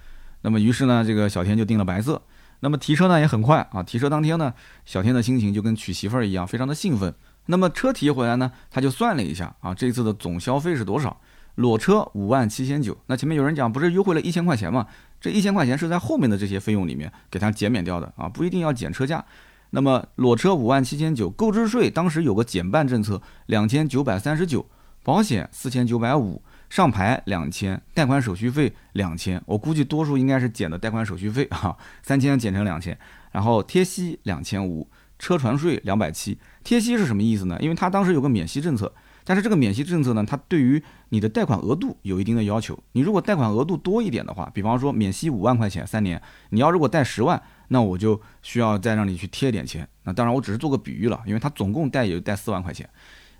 [0.43, 2.21] 那么于是呢，这个小天就订了白色。
[2.61, 4.53] 那么提车呢也很快啊，提车当天呢，
[4.85, 7.13] 小天的心情就跟娶媳妇儿一样，非常的兴奋。
[7.47, 11.19] 那么车提回来呢，他就算了一下啊，这次的总消费是多少？
[11.55, 12.97] 裸车五万七千九。
[13.07, 14.87] 那前面有人讲不是优惠了一千块钱吗？
[15.19, 19.25] 这一千块钱是在后面的这些费用里面给他减免掉的啊，不一定要减车价。
[19.71, 24.65] 那么裸车五万七千九，购置税当时有个减半政策，两千九百三十九，
[25.03, 26.41] 保险四千九百五。
[26.71, 32.97] 上牌两千，贷款手续费两千，我估计多数应该是减的贷款手续费哈，三千减成两千，
[33.33, 37.57] 然后贴息两千五，车船税两百七，贴息是什么意思呢？
[37.59, 38.93] 因为它当时有个免息政策，
[39.25, 42.81] 但是这个免息政策呢，它对于你的贷款额度有一定的要求。
[42.93, 49.85] 你如果贷款额度多一点的话，比方说免息五万块钱三年，你要如果贷十万，那我就需要再让你去贴点钱。
[50.05, 52.89] 那当然我只是做个比喻了，因为它总共贷也就贷四万块钱，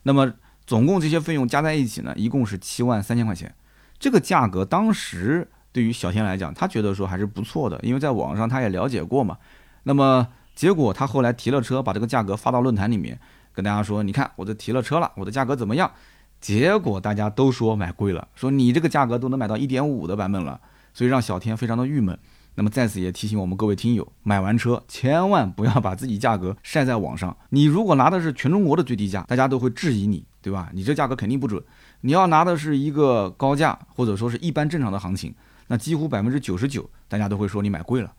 [0.03, 0.33] 那么
[0.71, 3.53] 总共这些费用加在一起呢，一共是七万三千块钱。
[3.99, 9.37] 这个价格当时对于小天来讲，他觉得说还是不错的，因为在网上他也了解过嘛。
[9.83, 13.19] 那么结果他后来提了车，把这个价格发到论坛里面，
[13.51, 15.91] 跟大家说：“你看，我这提了车了，我的价格怎么样？”
[16.39, 20.61] 结果大家都说买贵了，说你这个价格都能买到一点五的版本了，
[20.93, 22.17] 所以让小天非常的郁闷。
[22.55, 27.35] 那么在此也提醒我们各位听友，买完车千万不要把自己价格晒在网上。
[27.49, 30.69] 你如果拿的是全中国的最低价，大家都会质疑你，对吧？
[30.73, 31.61] 你这价格肯定不准。
[32.01, 35.33] 你要拿的是一个高价，或者说是一般正常的行情，
[35.67, 38.11] 那几乎百分之九十九，大家都会说你买贵了。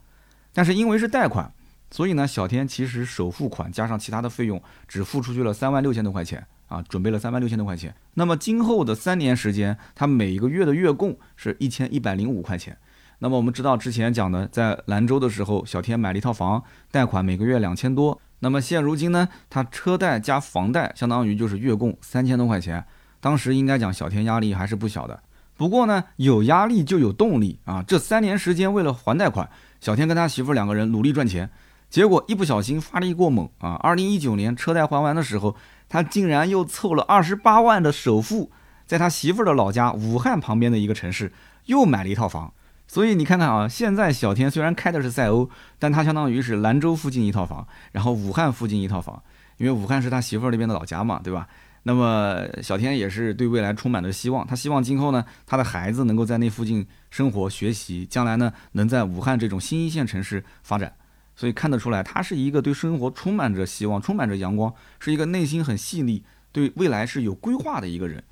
[0.52, 1.52] 但是因为是贷款。
[1.90, 7.94] 所以呢，小天其实首付款加上其他的费用，只付出去了三万六千多块钱啊，准备了三万六千多块钱。
[8.14, 12.74] 那么今后的三年时间，他每一个月的月供是一千一百零五块钱。
[13.18, 18.18] 那么我们知道之前讲的，在兰州的时候，小天买了一套房，贷款每个月两千多。
[18.44, 22.84] 那么现如今呢，他车贷加房贷，相当于就是月供三千多块钱。
[23.20, 25.22] 当时应该讲小天压力还是不小的。
[25.56, 27.84] 不过呢，有压力就有动力啊。
[27.86, 29.48] 这三年时间为了还贷款，
[29.80, 31.48] 小天跟他媳妇两个人努力赚钱。
[31.88, 33.74] 结果一不小心发力过猛啊！
[33.74, 35.54] 二零一九年车贷还完的时候，
[35.88, 38.50] 他竟然又凑了二十八万的首付，
[38.86, 41.32] 在他媳妇儿的老家武汉旁边的一个城市
[41.66, 42.52] 又买了一套房。
[42.92, 49.22] 所以你看看啊，现在小天虽然开的是赛欧，但他相当于是兰州附近一套房，然后武汉附近一套房，
[49.56, 51.48] 因为武汉是他媳妇儿那边的老家嘛，对吧？
[51.84, 60.92] 那么小天也是对未来充满着希望，他希望今后呢，他的孩子能够在那附近生活学习，将来呢能在武汉这种新一线城市发展。
[61.34, 68.22] 所以看得出来，他是一个对生活充满着希望、充满着阳光，是一个内心很细腻、对未来是有规划的一个人。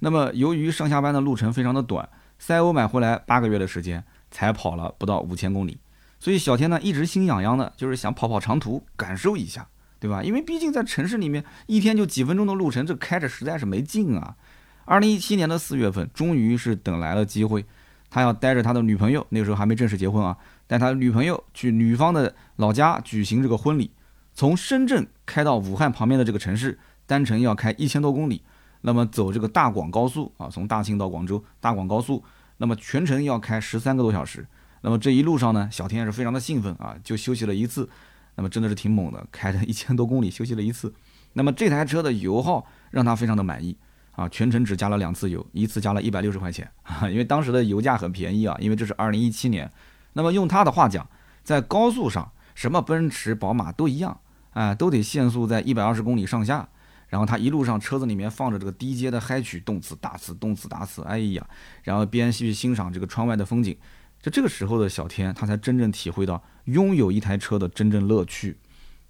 [0.00, 5.78] 那么，由于上下班的路程非常的短，赛欧买回来八个月的时间才跑了不到五千公里，
[6.20, 9.66] 所以小天呢一直心痒痒的，就是想跑跑长途，感受一下，
[9.98, 10.22] 对吧？
[10.22, 14.36] 因为毕竟在城市里面一天就几分钟的路程，这开着实在是没劲啊。
[14.84, 17.64] 二零一七年的四月份，终于是等来了机会，
[18.08, 20.36] 他要带着他的女朋友，那时候还没正式结婚啊。
[20.66, 23.90] 带他女朋友去女方的老家举行这个婚礼，
[24.32, 28.42] 从深圳开到武汉旁边的这个城市，单程要开一千多公里，
[28.80, 32.22] 那么走这个大广高速啊，从大庆到广州大广高速，
[32.58, 34.46] 那么全程要开十三个多小时，
[34.82, 37.88] 那么这一路上呢，小天是非常的兴奋啊，就休息了一次，
[38.36, 40.94] 那么真的是挺猛的，开了一千多公里休息了一次，
[41.32, 43.76] 那么这台车的油耗让他非常的满意
[44.12, 49.70] 啊，全程只加了两次油，一次加了一百六十块钱啊，因为当时的油价很便宜啊，因为这是二零一七年。
[50.14, 51.08] 那么用他的话讲，
[51.44, 54.18] 在高速上，什么奔驰、宝马都一样，
[54.50, 56.68] 啊，都得限速在一百二十公里上下。
[57.08, 61.46] 然后他一路上车子里面放着这个低阶的嗨曲，动次打次，动次打次，哎呀，
[61.82, 63.76] 然后边去欣赏这个窗外的风景。
[64.20, 68.58] 就这个时候的小天，他才真正体会到拥有一台车的真正乐趣。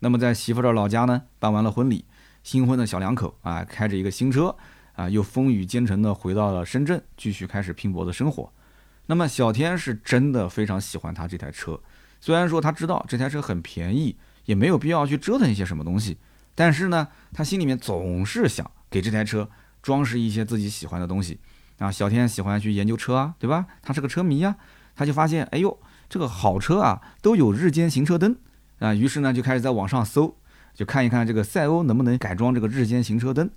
[0.00, 2.04] 那么在媳妇的老家呢，办完了婚礼，
[2.42, 4.54] 新婚的小两口啊，开着一个新车
[4.92, 8.52] 啊，又风雨兼程的回到了深圳，继续开始拼搏的生活。
[9.06, 11.80] 那么小天是真的非常喜欢他这台车，
[12.20, 16.18] 虽然说他知道这台车很便宜，也没有必要去折腾一些什么东西，
[16.58, 19.48] 但是呢，他心里面总是想给这台车
[19.80, 21.38] 装饰一些自己喜欢的东西
[21.78, 21.88] 啊。
[21.88, 23.66] 小天喜欢去研究车啊，对吧？
[23.80, 24.56] 他是个车迷啊，
[24.96, 28.34] 他就发现，哎呦，这个好车啊都有日间行车灯
[28.80, 30.36] 啊，于是呢就开始在网上搜，
[30.74, 33.48] 就看一看这个赛欧能不能改装这个日间行车灯，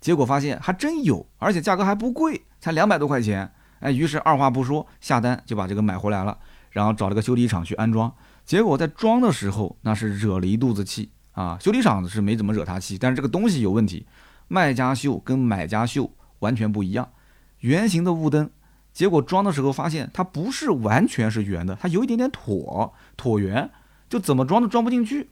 [0.00, 3.52] 结果发现还真有，而且价格还不贵，才两百多块钱。
[3.78, 6.36] 哎，于是二话不说下单就把这个买回来了，
[6.72, 8.12] 然后找了个修理厂去安装。
[8.44, 11.56] 结果在装的时候那是惹了一肚子气啊！
[11.60, 14.04] 修理厂是没怎么惹他气，但是这个东西有问题，
[14.48, 17.08] 卖家秀跟买家秀完全不一样。
[17.60, 18.50] 圆形的雾灯，
[18.92, 23.70] 结果装的时候发现它不是完全是圆的，它有一点点椭椭圆，
[24.08, 25.28] 就怎么装都装不进去。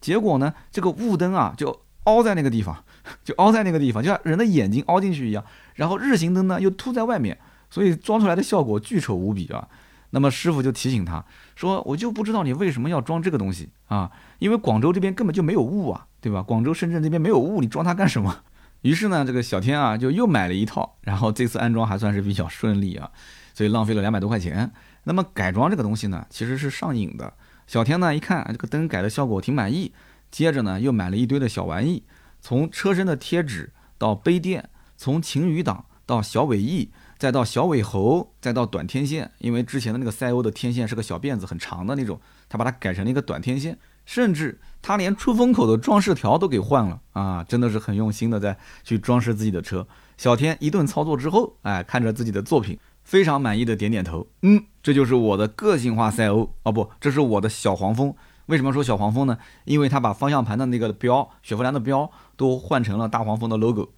[0.00, 2.84] 结果呢，这个雾灯啊就凹在那个地方，
[3.24, 5.42] 就凹在那个地方，就像人的眼睛凹进去一样。
[5.74, 7.38] 然后日行灯呢又凸在外面。
[7.68, 9.68] 所以装出来的效果巨丑无比啊！
[10.10, 11.22] 那么师傅就提醒他
[11.56, 14.08] 说：“我就不知道你为什么要装这个东西啊？
[14.38, 16.42] 因为广州这边根本就没有雾啊，对吧？
[16.42, 18.42] 广州、深圳这边没有雾，你装它干什么？”
[18.82, 23.10] 于是呢，这个小天啊就又买了一套，然后这次安装还算是比较顺利啊，
[23.54, 24.70] 所以浪费了两百多块钱。
[25.04, 27.32] 那么改装这个东西呢，其实是上瘾的。
[27.66, 29.92] 小天呢一看这个灯改的效果挺满意，
[30.30, 32.04] 接着呢又买了一堆的小玩意，
[32.40, 35.86] 从车身的贴纸到杯垫，从晴雨挡。
[36.08, 39.32] 到小尾翼，再到小尾猴，再到短天线。
[39.38, 43.76] 因为之前的那个赛欧的天线是个小辫子，很长的那种，他把它改成了一个短天线。
[44.06, 47.44] 甚至他连出风口的装饰条都给换了啊！
[47.44, 49.86] 真的是很用心的在去装饰自己的车。
[50.16, 54.26] 小天一顿操作之后，哎，看着自己的作品，非常满意的点点头。
[54.42, 58.14] 嗯，这就是我的个性化赛欧哦，不，这是我的小黄蜂。
[58.46, 59.36] 为什么说小黄蜂呢？
[59.64, 63.90] 因为他把方向盘的那个标，雪佛兰的标都换成了大黄蜂的 logo。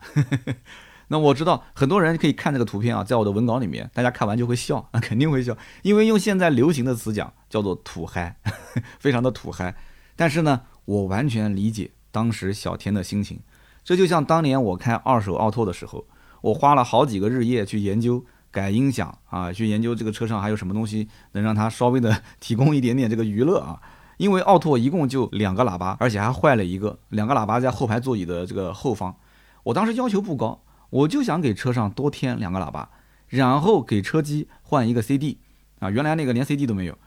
[1.08, 8.36] 那我知道很多人可以看这个图片啊，在我的文稿里面，大家看完就会笑啊， 肯定会笑，因为用现在流行的词讲，叫做土嗨，
[8.98, 9.74] 非常的土嗨。
[10.18, 13.38] 但是呢，我完全理解当时小天的心情。
[13.84, 16.04] 这就像当年我开二手奥拓的时候，
[16.40, 23.80] 我花了好几个日夜去研究改音响啊，去研究这个车上还有什么东西能让它稍微的提供一点点这个娱乐啊。
[24.16, 29.14] 因为奥拓一共就两个喇叭，而且还坏了一个，两个喇叭在后排座椅的这个后方。
[29.62, 32.90] 我当时要求不高，我就想给车上多添两个喇叭，
[33.28, 35.38] 然后给车机换一个 CD
[35.78, 36.98] 啊，原来那个连 CD 都没有。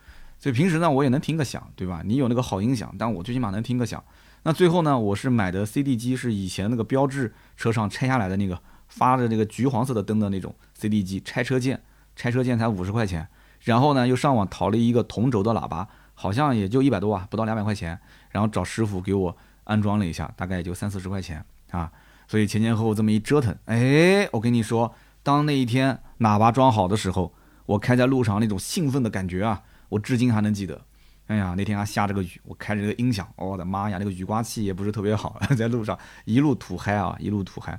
[0.42, 2.02] 所以平时呢，我也能听个响，对吧？
[2.04, 4.02] 你有那个好音响，但我最起码能听个响。
[4.42, 11.80] 那最后呢，我是买的 CD 机，是以前那个标志车上拆下来的那个发着那个橘黄色的灯的那种 CD 机，拆车件，
[12.16, 13.28] 拆车件才五十块钱。
[13.60, 17.96] 然后呢，又上网淘了一个同轴的喇叭，好像也就一百多瓦，不到两百块钱。
[18.30, 21.88] 然后找师傅给我安装了一下，大概也就三四十块钱啊。
[22.26, 27.32] 所以前前后后这么一折腾，哎，我跟你说，当那一天喇叭装好的时候，
[27.66, 29.62] 我开在路上那种兴奋的感觉啊！
[29.92, 30.80] 我至今还能记得，
[31.26, 37.78] 哎呀，那天还下着个雨，我开着这个音响，我的妈呀，那个雨刮器也不是特别好， 在路上一路土嗨啊，一路土嗨。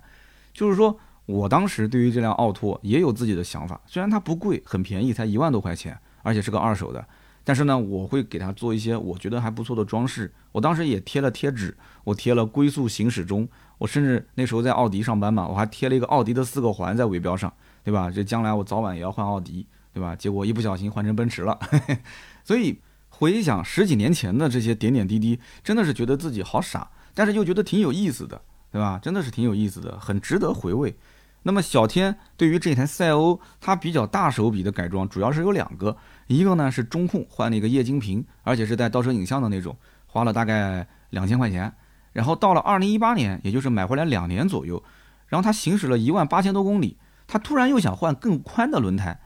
[0.54, 0.96] 就是说
[1.26, 7.04] 我当时对于这辆奥拓也有自己的想法，虽然它不贵，很便宜，才一万多块钱，而且是个二手的，
[7.44, 10.32] 但是呢，我会给它做一些我觉得还不错的装饰。
[10.52, 13.50] 我当时也贴了贴纸，我贴了龟速行驶中，
[13.80, 17.52] 我甚至那时候在奥迪上班嘛，我还贴了一个奥迪的四个环在尾标上，
[17.84, 18.12] 对吧？
[18.12, 19.66] 这将来我早晚也要换奥迪。
[19.94, 20.16] 对吧？
[20.16, 21.60] 结果一不小心换成奔驰了，
[22.44, 22.80] 所以
[23.10, 29.00] 回想十几年前的这些点点滴滴，真的是觉得自己好傻，但是又觉得挺有意思的，对吧？
[29.02, 30.96] 真的是挺有意思的，很值得回味。
[31.44, 35.96] 那么小天对于这台赛欧，它比较大手笔的改装，主要是有两个，
[36.28, 39.78] 一个呢是中控换了一个液晶屏，而且是带倒车影像的那种，
[40.08, 41.72] 花了大概两千块钱。
[42.14, 44.82] 然后到了二零一八年，也就是买回来两年左右，
[45.28, 49.20] 然后他行驶了一万八千多公里，他突然又想换更宽的轮胎。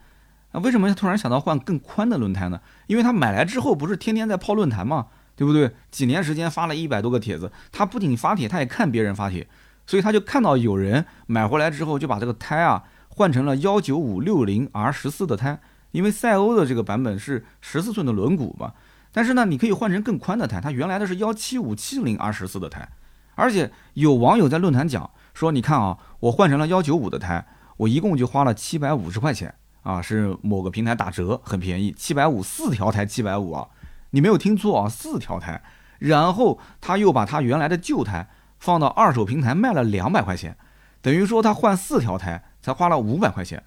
[0.52, 2.60] 啊，为什么突然想到换更宽的轮胎呢？
[2.86, 5.70] 因为他买来之后不是天天在泡论坛嘛，对不对？
[5.90, 9.46] 几年时间发了一百多个帖子，他不仅发帖，他也看别人发帖，
[9.86, 18.72] 所以他就看到有人买回来之后就把这个胎啊换成了幺九五六零 R 十四的胎，因为赛欧的这个版本是十四寸的轮毂嘛，
[19.12, 22.88] 但是呢，你可以换成更宽的胎，它原来的是幺七五七零 R 十四的胎，
[23.34, 29.54] 而且有网友在论坛讲说，你看啊，我换成了幺九五的胎，我一共就花了七百五十块钱。
[29.88, 33.68] 啊，是某个平台打折，很便宜，七百五四条胎，七百五啊，
[34.10, 35.62] 你没有听错啊，四条胎。
[35.98, 40.58] 然后他又把他原来的旧胎放到二手平台卖了两百块钱，
[41.00, 43.64] 等于说他换四条胎才花了五百块钱。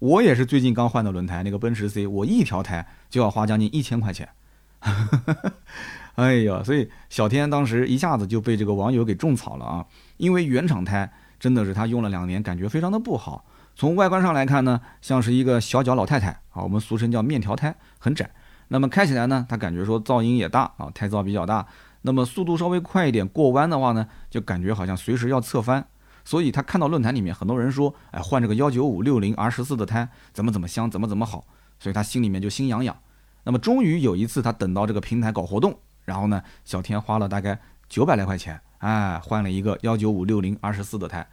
[0.00, 4.28] 我也是最近刚换的轮胎，那个奔驰 C，我一条胎就要花将近一千块钱。
[6.16, 9.86] 哎呀，所以小天当时一下子就被这个网友给种草了啊，
[10.18, 13.46] 因为原厂胎真的是他用了两年，感觉非常的不好。
[13.76, 18.30] 从外观上来看呢，像是一个小脚老太太啊，我们俗称叫面条胎，很窄。
[18.68, 21.66] 那么开起来呢，他感觉说噪音也大啊，胎噪比较大。
[22.02, 25.84] 那么速度稍微快一点，过弯的话呢，就感觉好像随时要侧翻。
[26.24, 31.44] 所以他看到论坛里面很多人说，哎，换这个幺九五六零 R 十四的胎，怎么怎么香，怎么怎么好，
[31.78, 32.96] 所以他心里面就心痒痒。
[33.42, 37.58] 那么终于有一次，他等到这个平台搞活动，然后呢，小天花了大概
[37.88, 41.26] 九百来块钱，哎，换了一个幺九五六零 R 十四的胎。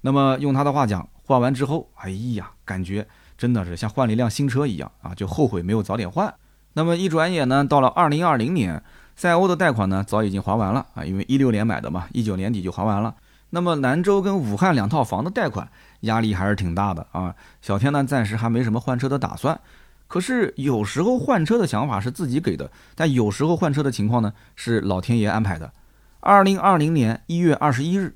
[0.00, 3.06] 那么用他的话讲，换完之后，哎呀，感觉
[3.36, 6.32] 真的是像换了一辆新车一样啊，就后悔没有早点换。
[6.74, 8.82] 那么一转眼呢，到了二零二零年，
[9.16, 13.14] 赛欧的贷款呢早已经还完了啊，因为一六年买的嘛，一九年底就还完了。
[13.50, 15.68] 那么兰州跟武汉两套房的贷款
[16.00, 17.34] 压力还是挺大的啊。
[17.62, 19.58] 小天呢暂时还没什么换车的打算，
[20.06, 25.72] 可是有时候换车的想法是自己给的，但有时候换车的情况呢是老天爷安排的。
[26.20, 28.14] 二零二零年一月二十一日。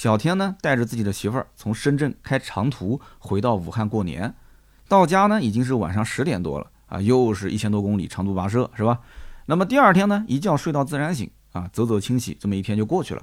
[0.00, 4.34] 小天呢，带着自己的媳妇儿从深圳开长途回到武汉过年，
[4.88, 9.00] 到家呢已经是晚上十点多了啊，又是一千多公里长途跋涉，是吧？
[9.44, 13.20] 那么第二天呢，一觉睡到自然醒啊，走走清洗，这么一天就过去了。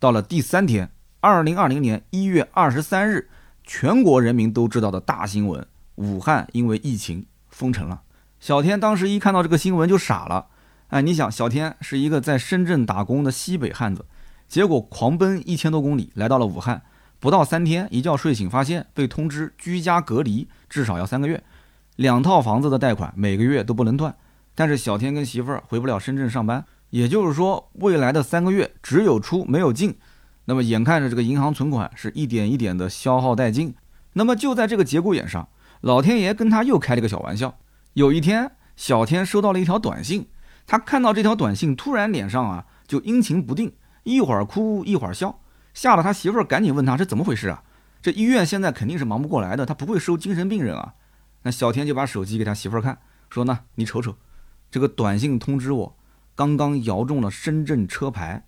[0.00, 3.30] 到了第三天，二零二零年一月二十三日，
[3.62, 8.02] 全国人民都知道的大新闻：武汉因为疫情封城了。
[8.40, 10.48] 小天当时一看到这个新闻就傻了，
[10.88, 14.04] 哎，你想，小天是一个在深圳打工的西北汉子。
[14.48, 16.82] 结果狂奔一千多公里来到了武汉，
[17.18, 21.42] 不到三天，一觉睡醒发现被通知居家隔离，至少要三个月，
[21.96, 24.14] 两套房子的贷款每个月都不能断。
[24.54, 29.96] 但是小天跟媳妇儿回不了深圳上班，也就是说未来的三个月只有出没有进。
[30.46, 33.74] 那么眼看着这个银行存款是一点一点的消耗殆尽，
[34.12, 35.48] 那么就在这个节骨眼上，
[35.80, 37.58] 老天爷跟他又开了个小玩笑。
[37.94, 40.28] 有一天，小天收到了一条短信，
[40.66, 43.72] 他看到这条短信，突然脸上啊就阴晴不定，
[44.06, 45.40] 一会儿哭一会儿笑，
[45.74, 47.64] 吓得他媳妇儿赶紧问他这怎么回事啊？
[48.00, 50.94] 这医院现在肯定是忙不过来的，他不会收精神病人啊。
[51.42, 54.14] 那小天就把手机给他媳妇儿看，说呢，你瞅瞅，
[54.70, 55.96] 这个短信通知我，
[56.36, 58.44] 刚刚摇中了深圳车牌。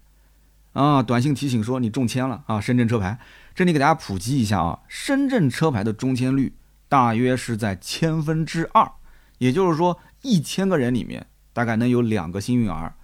[0.75, 2.61] 啊，短信提醒说你中签了啊！
[2.61, 3.19] 深圳车牌，
[3.53, 6.55] 这里给大家普及一下啊，深圳车牌的中签率
[6.89, 8.89] 大约是在千分之二，
[9.39, 12.95] 也就是说一千个人里面大概能有两个幸运儿。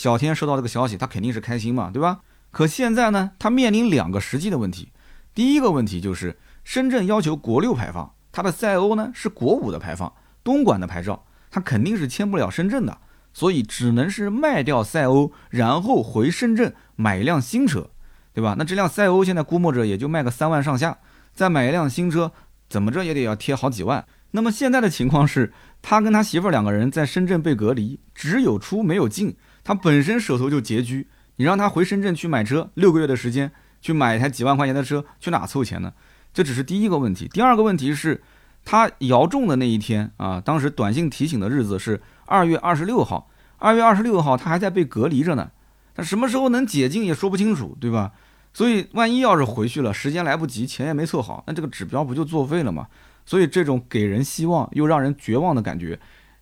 [0.00, 2.20] 小天收到这个消息，他肯定是开心嘛，对吧？
[2.50, 4.92] 可现在呢，他面临两个实际的问题。
[5.34, 10.10] 第一个问题就是深圳要求国六排放，他的赛欧呢是国五的排放，
[10.42, 12.96] 东莞的牌照，他肯定是签不了深圳的。
[13.34, 17.90] 所以只能是卖掉赛欧，然后回深圳买一辆新车，
[18.32, 18.56] 对吧？
[18.56, 20.96] 那这辆赛欧现在估摸着也就卖个三万上下，
[21.34, 22.32] 再买一辆新车，
[22.70, 24.06] 怎么着也得要贴好几万。
[24.30, 35.92] 那么现在的情况是，他跟他媳妇儿两个人在深圳被隔离，只有出没有进，他本身手头就拮据，你让他回深圳去买车，六个月的时间去买一台几万块钱的车，去哪凑钱呢？
[36.32, 37.28] 这只是第一个问题。
[37.28, 38.22] 第二个问题是，
[38.64, 42.00] 他摇中的那一天啊，当时短信提醒的日子是。
[42.26, 45.50] 二月二十六号，二月二十六号他还在被隔离着呢，
[45.96, 48.12] 他什么时候能解禁也说不清楚，对吧？
[48.52, 52.86] 所以万一要是回去了，时间来不及，钱也没凑好，那这个指标不就作废了吗？
[53.26, 55.98] 所以这种给人希望又让人绝望的感觉，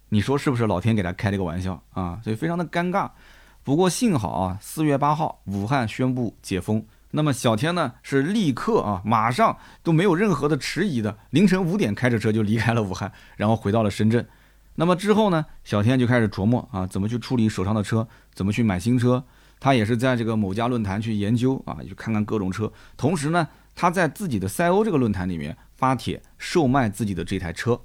[0.09, 0.67] 你说是不是？
[0.67, 3.11] 老天给他开了个玩笑啊，所以非常的尴尬。
[3.63, 14.27] 不过幸好啊，四月八号武汉宣布解封，那么小天呢是立刻啊，马上都没有任何的迟疑的，凌晨五点开着车就离开了武汉，然后回到了深圳。
[14.75, 19.23] 那么之后呢，小天就开始琢磨啊，怎么去处理手上的车，怎么去买新车。
[19.61, 22.73] 他也是在这个某家论坛去研究啊，去看看各种车。
[22.97, 27.79] 同时呢，他在自己的赛欧这个论坛里面发帖售卖自己的这台车。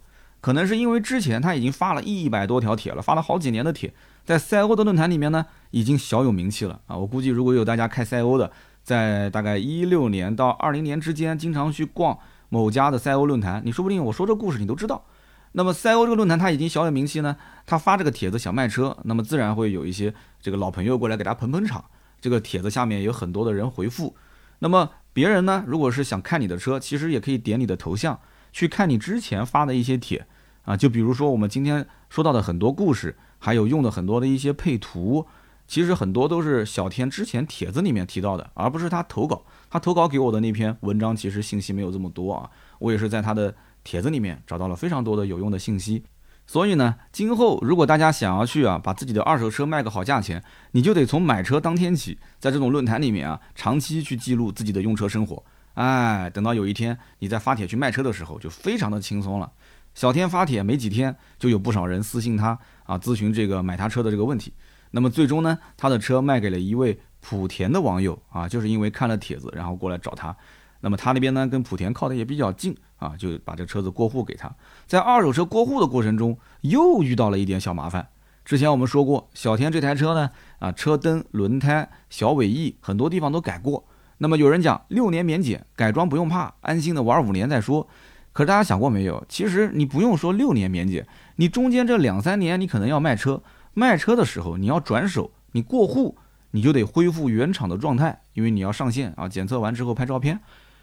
[0.44, 3.94] 可能是因为之前他已经发了一百多条帖了，发了好几年的帖，
[4.26, 6.98] 在赛欧的论坛里面呢，已经小有名气了啊。
[6.98, 8.52] 我估计如果有大家开赛欧的，
[8.84, 15.06] 在大概一六年到二零年之间，经常去逛某家的赛欧论坛，你说不定我说这故事你都知道。
[15.54, 21.86] 那么赛欧这个论坛他已经小有名气呢，他发这个帖子想卖车，那么自然会有一些这个老朋友过来给他捧捧场。
[22.20, 24.14] 这个帖子下面有很多的人回复，
[24.60, 28.20] 那么别人呢，如果是想看你的车，其实也可以点你的头像
[28.52, 30.28] 去看你之前发的一些帖
[30.64, 35.26] 啊，就比如说我们今天说到的很多故事，还有用的很多的一些配图，
[35.68, 39.44] 其实很多都是小天之前帖子里面提到的，而不是他投稿。
[39.70, 42.50] 他投稿给我的那篇文章其实信息没有这么多啊，
[42.80, 43.56] 我也是在他的。
[43.86, 46.06] 帖子里面找到了非常多的有用的信息，
[46.48, 55.44] 所以呢，今后如果大家想要去啊，把自己的二手车卖个好价钱，你就得从买车当天起，在这种论坛里面啊，长期去记录自己的用车生活。
[55.74, 59.52] 哎，等到有一天你在发帖去卖车的时候，就非常的轻松了。
[59.94, 64.54] 小天发帖没几天，就有不少人私信他啊，咨询这个买他车的这个问题。
[64.92, 70.36] 那么最终呢，他的车卖给了一位莆田的网友啊，就是因为看了帖子，然后过来找他。
[70.82, 74.54] 那么他那边呢，跟莆田靠的也比较近啊，就把这车子过户给他。
[74.86, 78.08] 在二手车过户的过程中，又遇到了一点小麻烦。
[78.44, 80.30] 之前我们说过，小天这台车呢，
[80.60, 83.86] 啊，车灯、轮胎、小尾翼很多地方都改过。
[84.18, 87.88] 那么有人讲六年免检，改装不用怕，安心的玩五年再说。
[88.34, 89.24] 可是大家想过没有？
[89.30, 93.42] 其实你不用说六年免检，你中间这两三年你可能要卖车，
[93.74, 96.18] 卖车的时候你要转手，你过户
[96.52, 100.40] 你就得恢复原厂的状态，因为你要上线啊，检测完之后拍照片。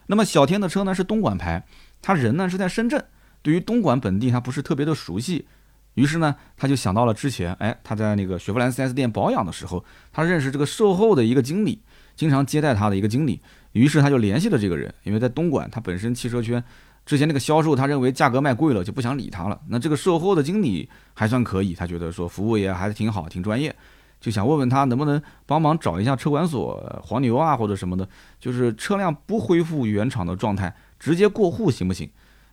[0.06, 1.64] 那么小天的车呢是东莞牌，
[2.00, 3.04] 他人呢是在深圳，
[3.42, 5.46] 对于东莞本地他不是特别的熟悉，
[5.94, 11.82] 于是呢他就想到了之前，哎他在那个雪佛兰 4S 店保养的时候，他认识这个售后的一个经理，
[12.14, 13.40] 经常接待他的一个经理，
[13.72, 16.62] 于是他就联系了这个人，因为在东莞他本身汽车圈
[17.11, 23.75] 之前那个销售他认为价格卖贵了就不想理他了，那这个售后的经理还算可以，他觉得说服务也还是挺好，挺专业。
[24.20, 28.09] 就想问问他能不能帮忙找一下车管所黄牛啊或者什么的，
[28.39, 32.09] 就是车辆不恢复原厂的状态，直接过户行不行？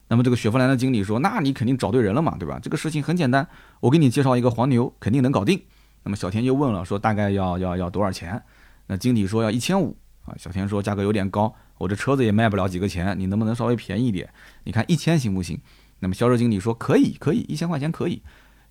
[0.07, 2.57] 那么这个雪佛兰的经理说，那你肯定找对人了嘛，对吧？
[2.59, 3.47] 这个事情很简单，
[3.79, 5.61] 我给你介绍一个黄牛，肯定能搞定。
[6.01, 8.41] 那么小天就问了，说大概要要要多少钱？
[8.87, 9.95] 那经理说要一千五
[10.27, 10.35] 啊。
[10.37, 14.29] 小天说价格有点高，我这车子也卖不了几个钱，你能不能稍微便宜一点？
[14.65, 15.59] 你看一千行不行？
[15.99, 18.21] 那么销售经理说可以可以，一千块钱可以。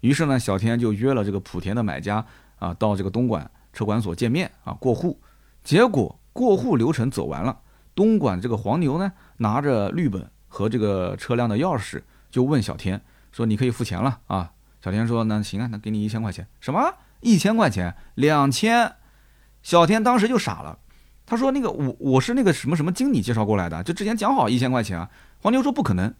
[0.01, 2.25] 于是呢，小天就约了这个莆田的买家。
[2.59, 5.21] 啊，到这个东莞车管所见面啊，过户，
[5.63, 7.61] 结果过户流程走完了，
[7.95, 12.99] 东莞这个黄牛呢，拿着绿本和这个车辆的钥匙，就问小天
[13.31, 16.95] 说：“你可以付钱了啊？”小天说：“那行啊，那给你一千块钱。”什么？
[17.21, 17.95] 一千块钱？
[18.15, 18.95] 两千？
[19.63, 20.79] 小天当时就傻了。
[21.27, 25.11] 他说：“那个我我是那个什么什么经理介绍过来的，就之前讲好一千块钱啊。”
[25.43, 26.15] 黄牛说：“不可能，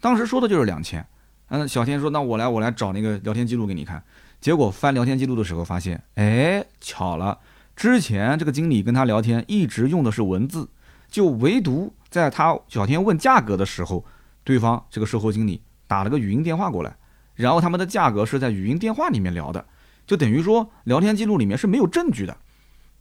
[0.00, 1.04] 当时说的就是两千。”
[1.48, 4.02] 嗯，小天说：“那我来我来找那个聊天记录给你看。”
[4.40, 7.38] 结果翻聊天记录的时候发现，哎，巧了，
[7.76, 10.68] 之前这个经理跟他聊天一直用的是文字，
[11.08, 14.04] 就唯独在他小天问价格的时候，
[14.44, 16.96] 对方这个售后经理打了个语音电话过来，
[17.34, 19.64] 然后他们的价格是在语音电话里面聊的，
[20.06, 22.36] 就等于说聊天记录里面是没有证据的。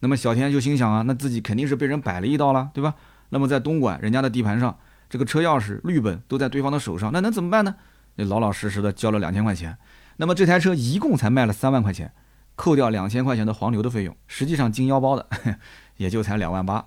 [0.02, 2.93] 那么小天就心想啊，那自己肯定是被人摆了一道了，对吧？
[3.30, 4.78] 那么在东莞人家的地盘上，
[5.10, 7.76] 这个车钥匙、绿本都在对方的手上，那能怎么办呢？
[8.16, 9.78] 那老老实实的交了两千块钱。
[10.18, 12.12] 那么这台车一共才卖了三万块钱，
[12.56, 15.26] 扣掉两千块钱的黄牛的费用，实际上进腰包的
[15.97, 16.86] 也就才两万八。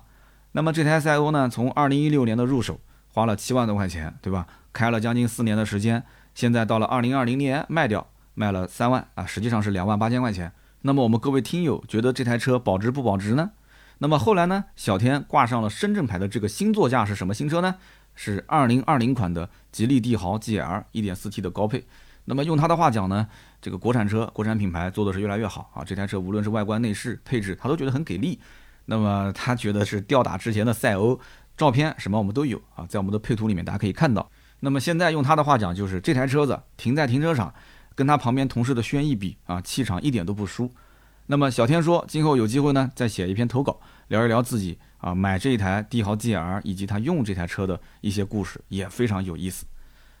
[0.51, 4.45] 那么这台赛欧呢，从二零一六年的入手，花了七万多块钱，对吧？
[4.71, 6.03] 开了将近四年的时间，
[6.33, 10.51] 现在到了二零二零年卖掉，卖了三万啊，实际上是两万八千块钱。
[10.87, 13.49] 那么我们各位听友觉得这台车保值不保值呢？
[13.97, 17.73] 那么后来呢，小天挂上了深圳牌的这个新座驾是什么新车呢？
[18.13, 21.83] 是二零二零款的吉利帝豪 GL 1.4T 的高配。
[22.25, 23.27] 那么用他的话讲呢，
[23.59, 25.83] 这个国产车、国产品牌做的是越来越好啊。
[25.83, 28.39] 这台车无论是外观内饰配置，他都觉得很给力。
[28.85, 31.19] 那么他觉得是吊打之前的赛欧，
[31.57, 34.29] 照片什么我们都有啊，在我们的配图里面大家可以看到。
[34.59, 37.51] 那么现在用他的话讲，就是这台车子停在停车场。
[37.95, 40.69] 跟他旁边同事的轩逸比啊，气场一点都不输。
[41.27, 43.79] 那么小天说，今后有机会呢，再写一篇投稿，
[44.09, 49.65] 聊一聊自己啊买这一台帝豪 GL 以及他用这台车的一些故事，也非常有意思。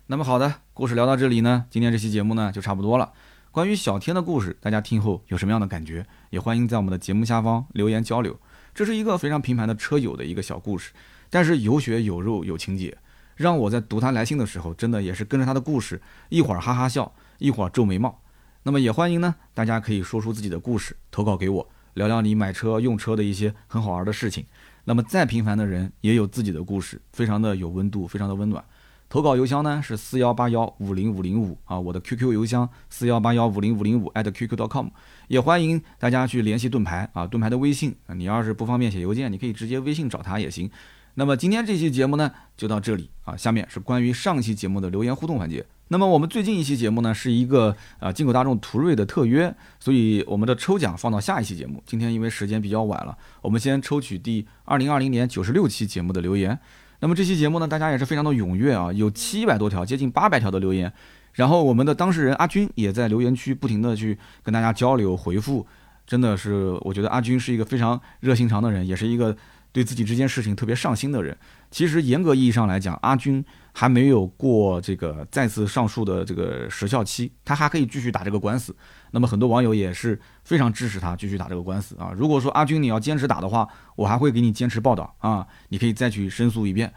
[0.07, 3.11] 那么好的，故事聊到这里呢，今天这期节目呢就差不多了。
[3.51, 8.39] 关于小天的故事，大家听后有什么样的感觉，也欢迎在我们的节目下方留言交流。
[8.73, 10.91] 这是一个非常平凡的车友的一个小故事，
[11.29, 12.97] 但是有血有肉有情节，
[13.35, 17.13] 让我在读他来信的时候，真的也是跟着他的故事一会儿哈哈笑。
[17.37, 18.21] 一会儿皱眉毛，
[18.63, 24.45] 那么也欢迎呢，大家可以说出自己的故事，投稿给我，聊聊你买车用车的一些很好玩的事情。
[24.83, 28.63] 那么再平凡的人也有自己的故事，非常的有温度，非常的温暖。
[29.07, 34.87] 投稿邮箱呢是四幺八幺五零五零五啊，我的 QQ 邮箱四幺八幺五零五零五 @QQ.com，
[35.27, 40.69] 也欢迎大家去联系盾牌啊，盾牌的微信啊，你要是不方便写邮件，你可以直接微信找他也行。
[41.15, 45.65] 那么今天这期节目呢就到这里啊，下面是关于上期节目的留言互动环节。
[45.87, 51.81] 那么我们最近一期节目呢，是一个呃进口大众途锐的特约，所以我们的抽奖放到下一期节目。
[51.85, 56.57] 今天因为时间比较晚了，我们先抽取第二零二零年九十六期节目的留言。
[56.99, 60.91] 那么这期节目呢，大家也是非常的踊跃啊，有七百多条，接近八百条的留言。
[61.33, 65.67] 然后我们的当事人阿军也在留言区不停的去跟大家交流回复，
[66.07, 69.35] 真的是我觉得阿军是一个非常热心肠的人，也是一个
[69.75, 71.37] 对自己这件事情特别上心的人。
[71.69, 73.43] 其实严格意义上来讲，阿军。
[73.77, 78.73] 还没有过这个再次上诉的这个时效期，他还可以继续打这个官司。
[79.11, 82.13] 那么很多网友也是非常支持他继续打这个官司啊。
[82.15, 83.67] 如果说阿军你要坚持打的话，
[83.97, 86.93] 我还会给你坚持报道啊，你可以再去申诉一遍。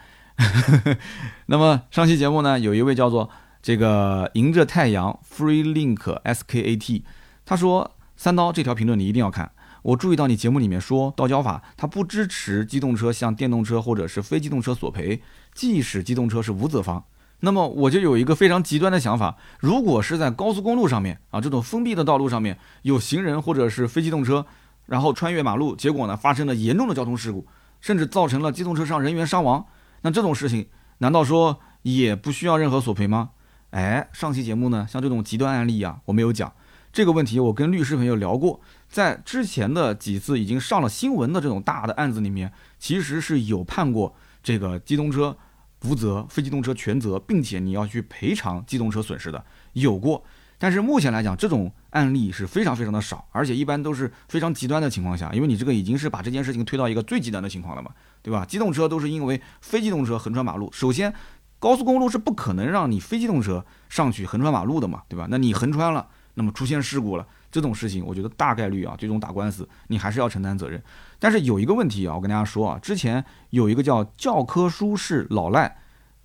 [1.46, 3.28] 那么上期节目呢，有一位叫做
[3.60, 7.04] 这个迎着太阳 Free Link S K A T，
[7.44, 9.50] 他说三刀这条评论你一定要看。
[9.82, 15.22] 我注意到你节目里面说道交法它不支持机动车向电动车或者是非机动车索赔。
[15.54, 17.04] 即使机动车是无责方，
[17.40, 24.46] 那么我就有一个非常极端的想法：如果是在高速公路上面啊，这种封闭的道路上面有行人或者是非机动车，
[24.86, 27.44] 然后穿越马路，结果呢发生了严重的交通事故，
[27.80, 29.66] 甚至造成了机动车上人员伤亡，
[30.02, 30.68] 那这种事情
[30.98, 33.30] 难道说也不需要任何索赔吗？
[33.70, 36.52] 哎，上期节目呢，像这种极端案例啊，我没有讲
[36.92, 45.36] 这个问题，我跟律师朋友聊过，在之前的几次已经上了新闻的这种大的案子里面，其实是有判过这个机动车。
[45.84, 50.24] 无责，非机动车全责，并且你要去赔偿机动车损失的有过，
[50.58, 58.44] 但是目前来讲，这种案例是非常非常的少，而且一般都是非常极端的情况下，因为你这个已经是把这件事情推到一个最极端的情况了嘛，对吧？
[58.44, 61.14] 机动车都是因为非机动车横穿马路，首先
[61.60, 65.28] 高速公路是不可能让你非机动车上去横穿马路的嘛，对吧？
[65.30, 70.82] 那你横穿了，那么出现事故了，这种事情我觉得大概率啊，最终打官司你还是要承担责任。
[71.18, 75.78] 但是有一个问题啊，我跟大家说啊，之前有一个叫教科书式老赖，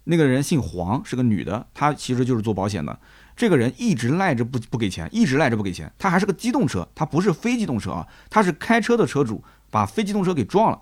[0.05, 2.99] 那个人姓黄，是个女的，她其实就是做保险的。
[3.36, 5.91] 这个人一直赖着不不给钱，一直赖着不给钱。
[5.97, 10.80] 他还是个机动车，他不是非机动车啊，他是开车的车主把非机动车给撞了。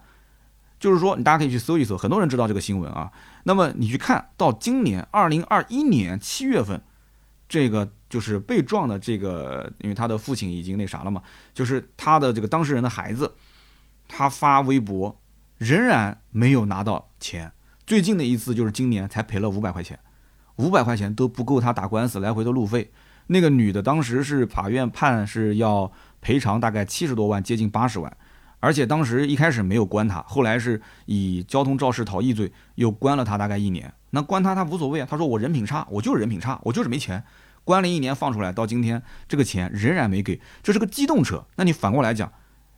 [0.78, 3.10] 就是说，你大家可以去搜一搜，很多人知道这个新闻啊。
[3.44, 6.82] 那么你去看到今年二零二一年七月份，
[7.52, 11.22] 这个就是被撞的这个，因为他的父亲已经那啥了嘛，
[11.54, 13.36] 就是他的这个当事人的孩子。
[14.08, 15.22] 他发微博，
[15.58, 17.52] 仍然没有拿到钱。
[17.86, 20.00] 最近的一次就是今年才赔了五百块钱，
[20.56, 22.92] 五百块钱都不够他打官司来回的路费。
[23.28, 25.92] 那个女的当时是法院判是要
[26.22, 28.18] 赔偿大概七十多万，接近八十万。
[28.62, 33.94] 而且当时一开始没有关他，后来是以交通肇事逃逸罪又关了他大概一年。
[34.12, 37.22] 那关他他无所谓啊，他说我人品差，我就是人品差，我就是没钱。
[37.64, 40.40] 关了一年放出来，到今天这个钱仍然没给。
[40.64, 42.32] 这是个机动车，那你反过来讲，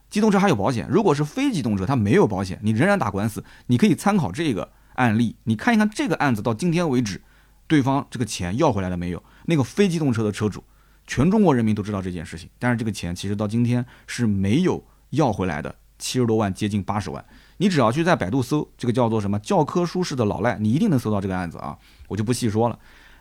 [0.10, 0.88] 机动车还有保险。
[0.90, 3.44] 如果是非机动车，它没有保险，你仍然打官司。
[3.68, 7.22] 你可以参考这个案例，你看一看这个案子到今天为止，
[7.68, 9.22] 对方这个钱要回来了没有？
[9.46, 10.64] 那个非机动车的车主，
[11.08, 14.84] 全中国人民都知道这件事情，但是这个钱其实到今天是没有。
[15.14, 17.24] 要回来的七十多万，接近八十万。
[17.58, 21.78] 你只要去在百度搜这个叫做什么教科书式的老赖，你一定能搜到这个案子啊！
[22.08, 22.78] 我就不细说了。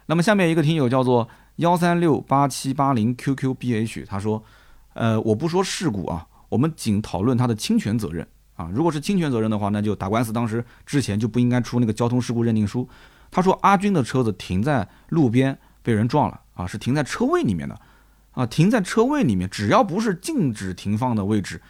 [0.07, 4.43] 那么下面一个听友叫做幺三六八七八零 QQBH，他说：
[4.95, 8.27] 呃，我不说事故啊，我们仅讨论他的侵权责任
[8.57, 8.71] 啊。
[8.75, 12.89] 如果是侵权责任的话，那就打官司，当时之前就不应该出那个交通事故认定书。
[13.31, 17.79] 他说阿军的车子停在路边被人撞了啊，是停在车位里面的
[18.33, 21.61] 啊，停在车位里面，只要不是禁止停放的位置。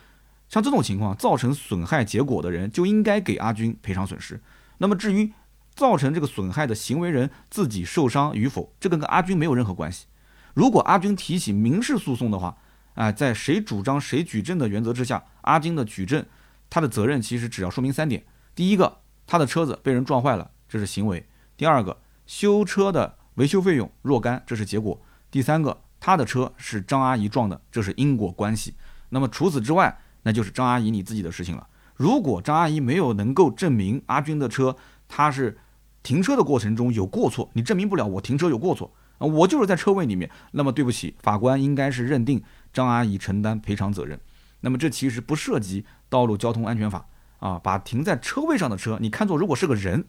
[0.53, 4.39] 像这种情况造成损害结果的人，就应该给阿军赔偿损失。
[4.77, 5.33] 那么至于
[5.75, 10.05] 造成这个损害的行为人自己受伤与否，这个跟阿军没有任何关系。
[10.53, 12.59] 如果阿军提起民事诉讼的话，
[12.93, 16.23] 啊，在谁主张谁举证的原则之下，阿军的举证，
[16.69, 18.23] 他的责任其实只要说明三点：
[18.55, 21.23] 第一个，他的车子被人撞坏了，这是行为；
[21.57, 25.01] 第二个，修车的维修费用若干，这是结果；
[25.31, 28.75] 第三个，他的车是张阿姨撞的，这是因果关系。
[29.09, 31.67] 那么除此之外，那就是张阿姨你自己的事情了。
[31.95, 35.59] 如果张阿姨没有能够证明阿军的车他是
[36.03, 40.29] 停车的过程中有过错，你证明不了我停车有过错啊，我就是在车位里面。
[40.53, 42.43] 那么对不起，法官应该是认定
[42.73, 44.19] 张阿姨承担赔偿责任。
[44.61, 47.07] 那么这其实不涉及道路交通安全法
[47.39, 50.05] 啊，把停在车位上的车你看作如果是个人，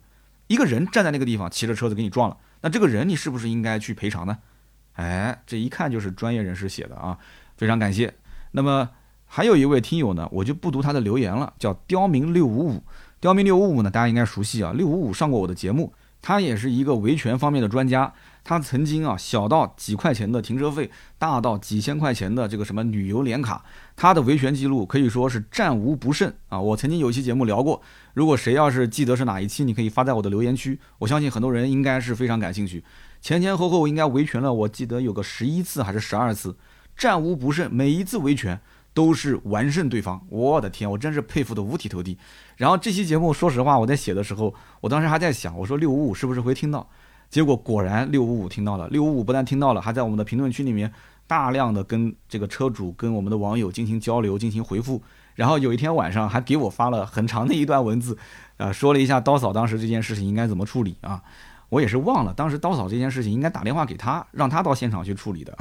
[0.47, 4.38] 一个人站在那个地方骑着车子给你撞了，那这个人你是不是应该去赔偿呢？
[4.93, 7.18] 哎，这一看就是专业人士写的啊，
[7.57, 8.14] 非常感谢。
[8.51, 8.89] 那么。
[9.36, 12.84] 还有一位听友呢，我就不读他的留言了，叫刁民六五五。
[13.20, 18.14] 刁民六五五呢，大家应该熟悉啊，六五五上过我的节目，他也是一个维权方面的专家。
[18.44, 23.66] 他曾经啊，小到几块钱的停车费，大到几千块钱的这个什么旅游联卡，
[23.96, 26.62] 他的维权记录可以说是战无不胜啊。
[26.62, 27.82] 我曾经有一期节目聊过，
[28.14, 32.84] 如果谁要是记得是哪一期，你可以发在我的留言区，我相信很多人应该是非常感兴趣。
[33.20, 36.56] 前前后后应该维权了，我记得有个十一次还是十二次，
[36.96, 38.62] 战无不胜，每一次维权。
[38.94, 42.18] 都是完胜对方，我的天，我真是佩服的五体投地。
[42.58, 46.88] 然后这期节目，说实话，我在写的时候，我当时还在想，我说六五五是不是会听到？
[47.30, 48.88] 结果果然六五五听到了。
[48.89, 50.94] 六五五不但听到了，还在我们的评论区里面
[51.26, 55.02] 大量的跟这个车主、跟我们的网友进行交流、进行回复。
[55.34, 58.16] 然后有一天晚上还给我发了很长的一段文字，
[58.58, 61.24] 呃，说了一下刀嫂当时这件事情应该怎么处理啊。
[61.70, 65.58] 我也是忘了，当时刀嫂这件事情应该打电话给他，让他到现场去处理的，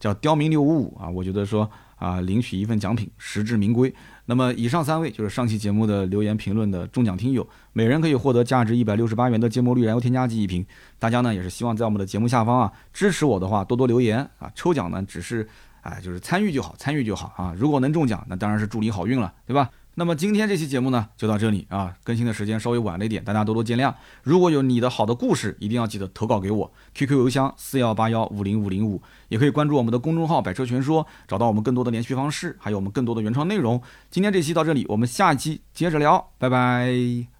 [0.00, 1.08] 叫刁民六五五啊。
[1.08, 1.70] 我觉得说。
[2.02, 3.94] 啊，领取一份奖品，实至名归。
[4.24, 10.66] 那么以上三位就是上期节目的留言评论的中奖听友，每人可以获得价值一百六十八元的芥末绿燃油添加剂一瓶。
[10.98, 14.50] 大家呢也是希望在我们的节目下方啊支持我的话，多多留言啊。
[14.52, 15.48] 抽奖呢只是
[15.82, 17.54] 哎就是参与就好，参与就好啊。
[17.56, 19.70] 如果能中奖，那当然是祝你好运了，对吧？
[19.94, 23.92] 那么今天这期节目呢，就到这里啊，更新的时间稍微晚了一点，大家多多见谅。
[24.22, 33.82] 如果有你的好的故事，一定要记得投稿给我，QQ 邮箱四幺八幺五零五零五，也可以关注我们的公众号“百车全说”，找到我们更多的联系方式，还有我们更多的原创内容。
[34.10, 37.31] 今天这期到这里，我们下期接着聊，拜拜。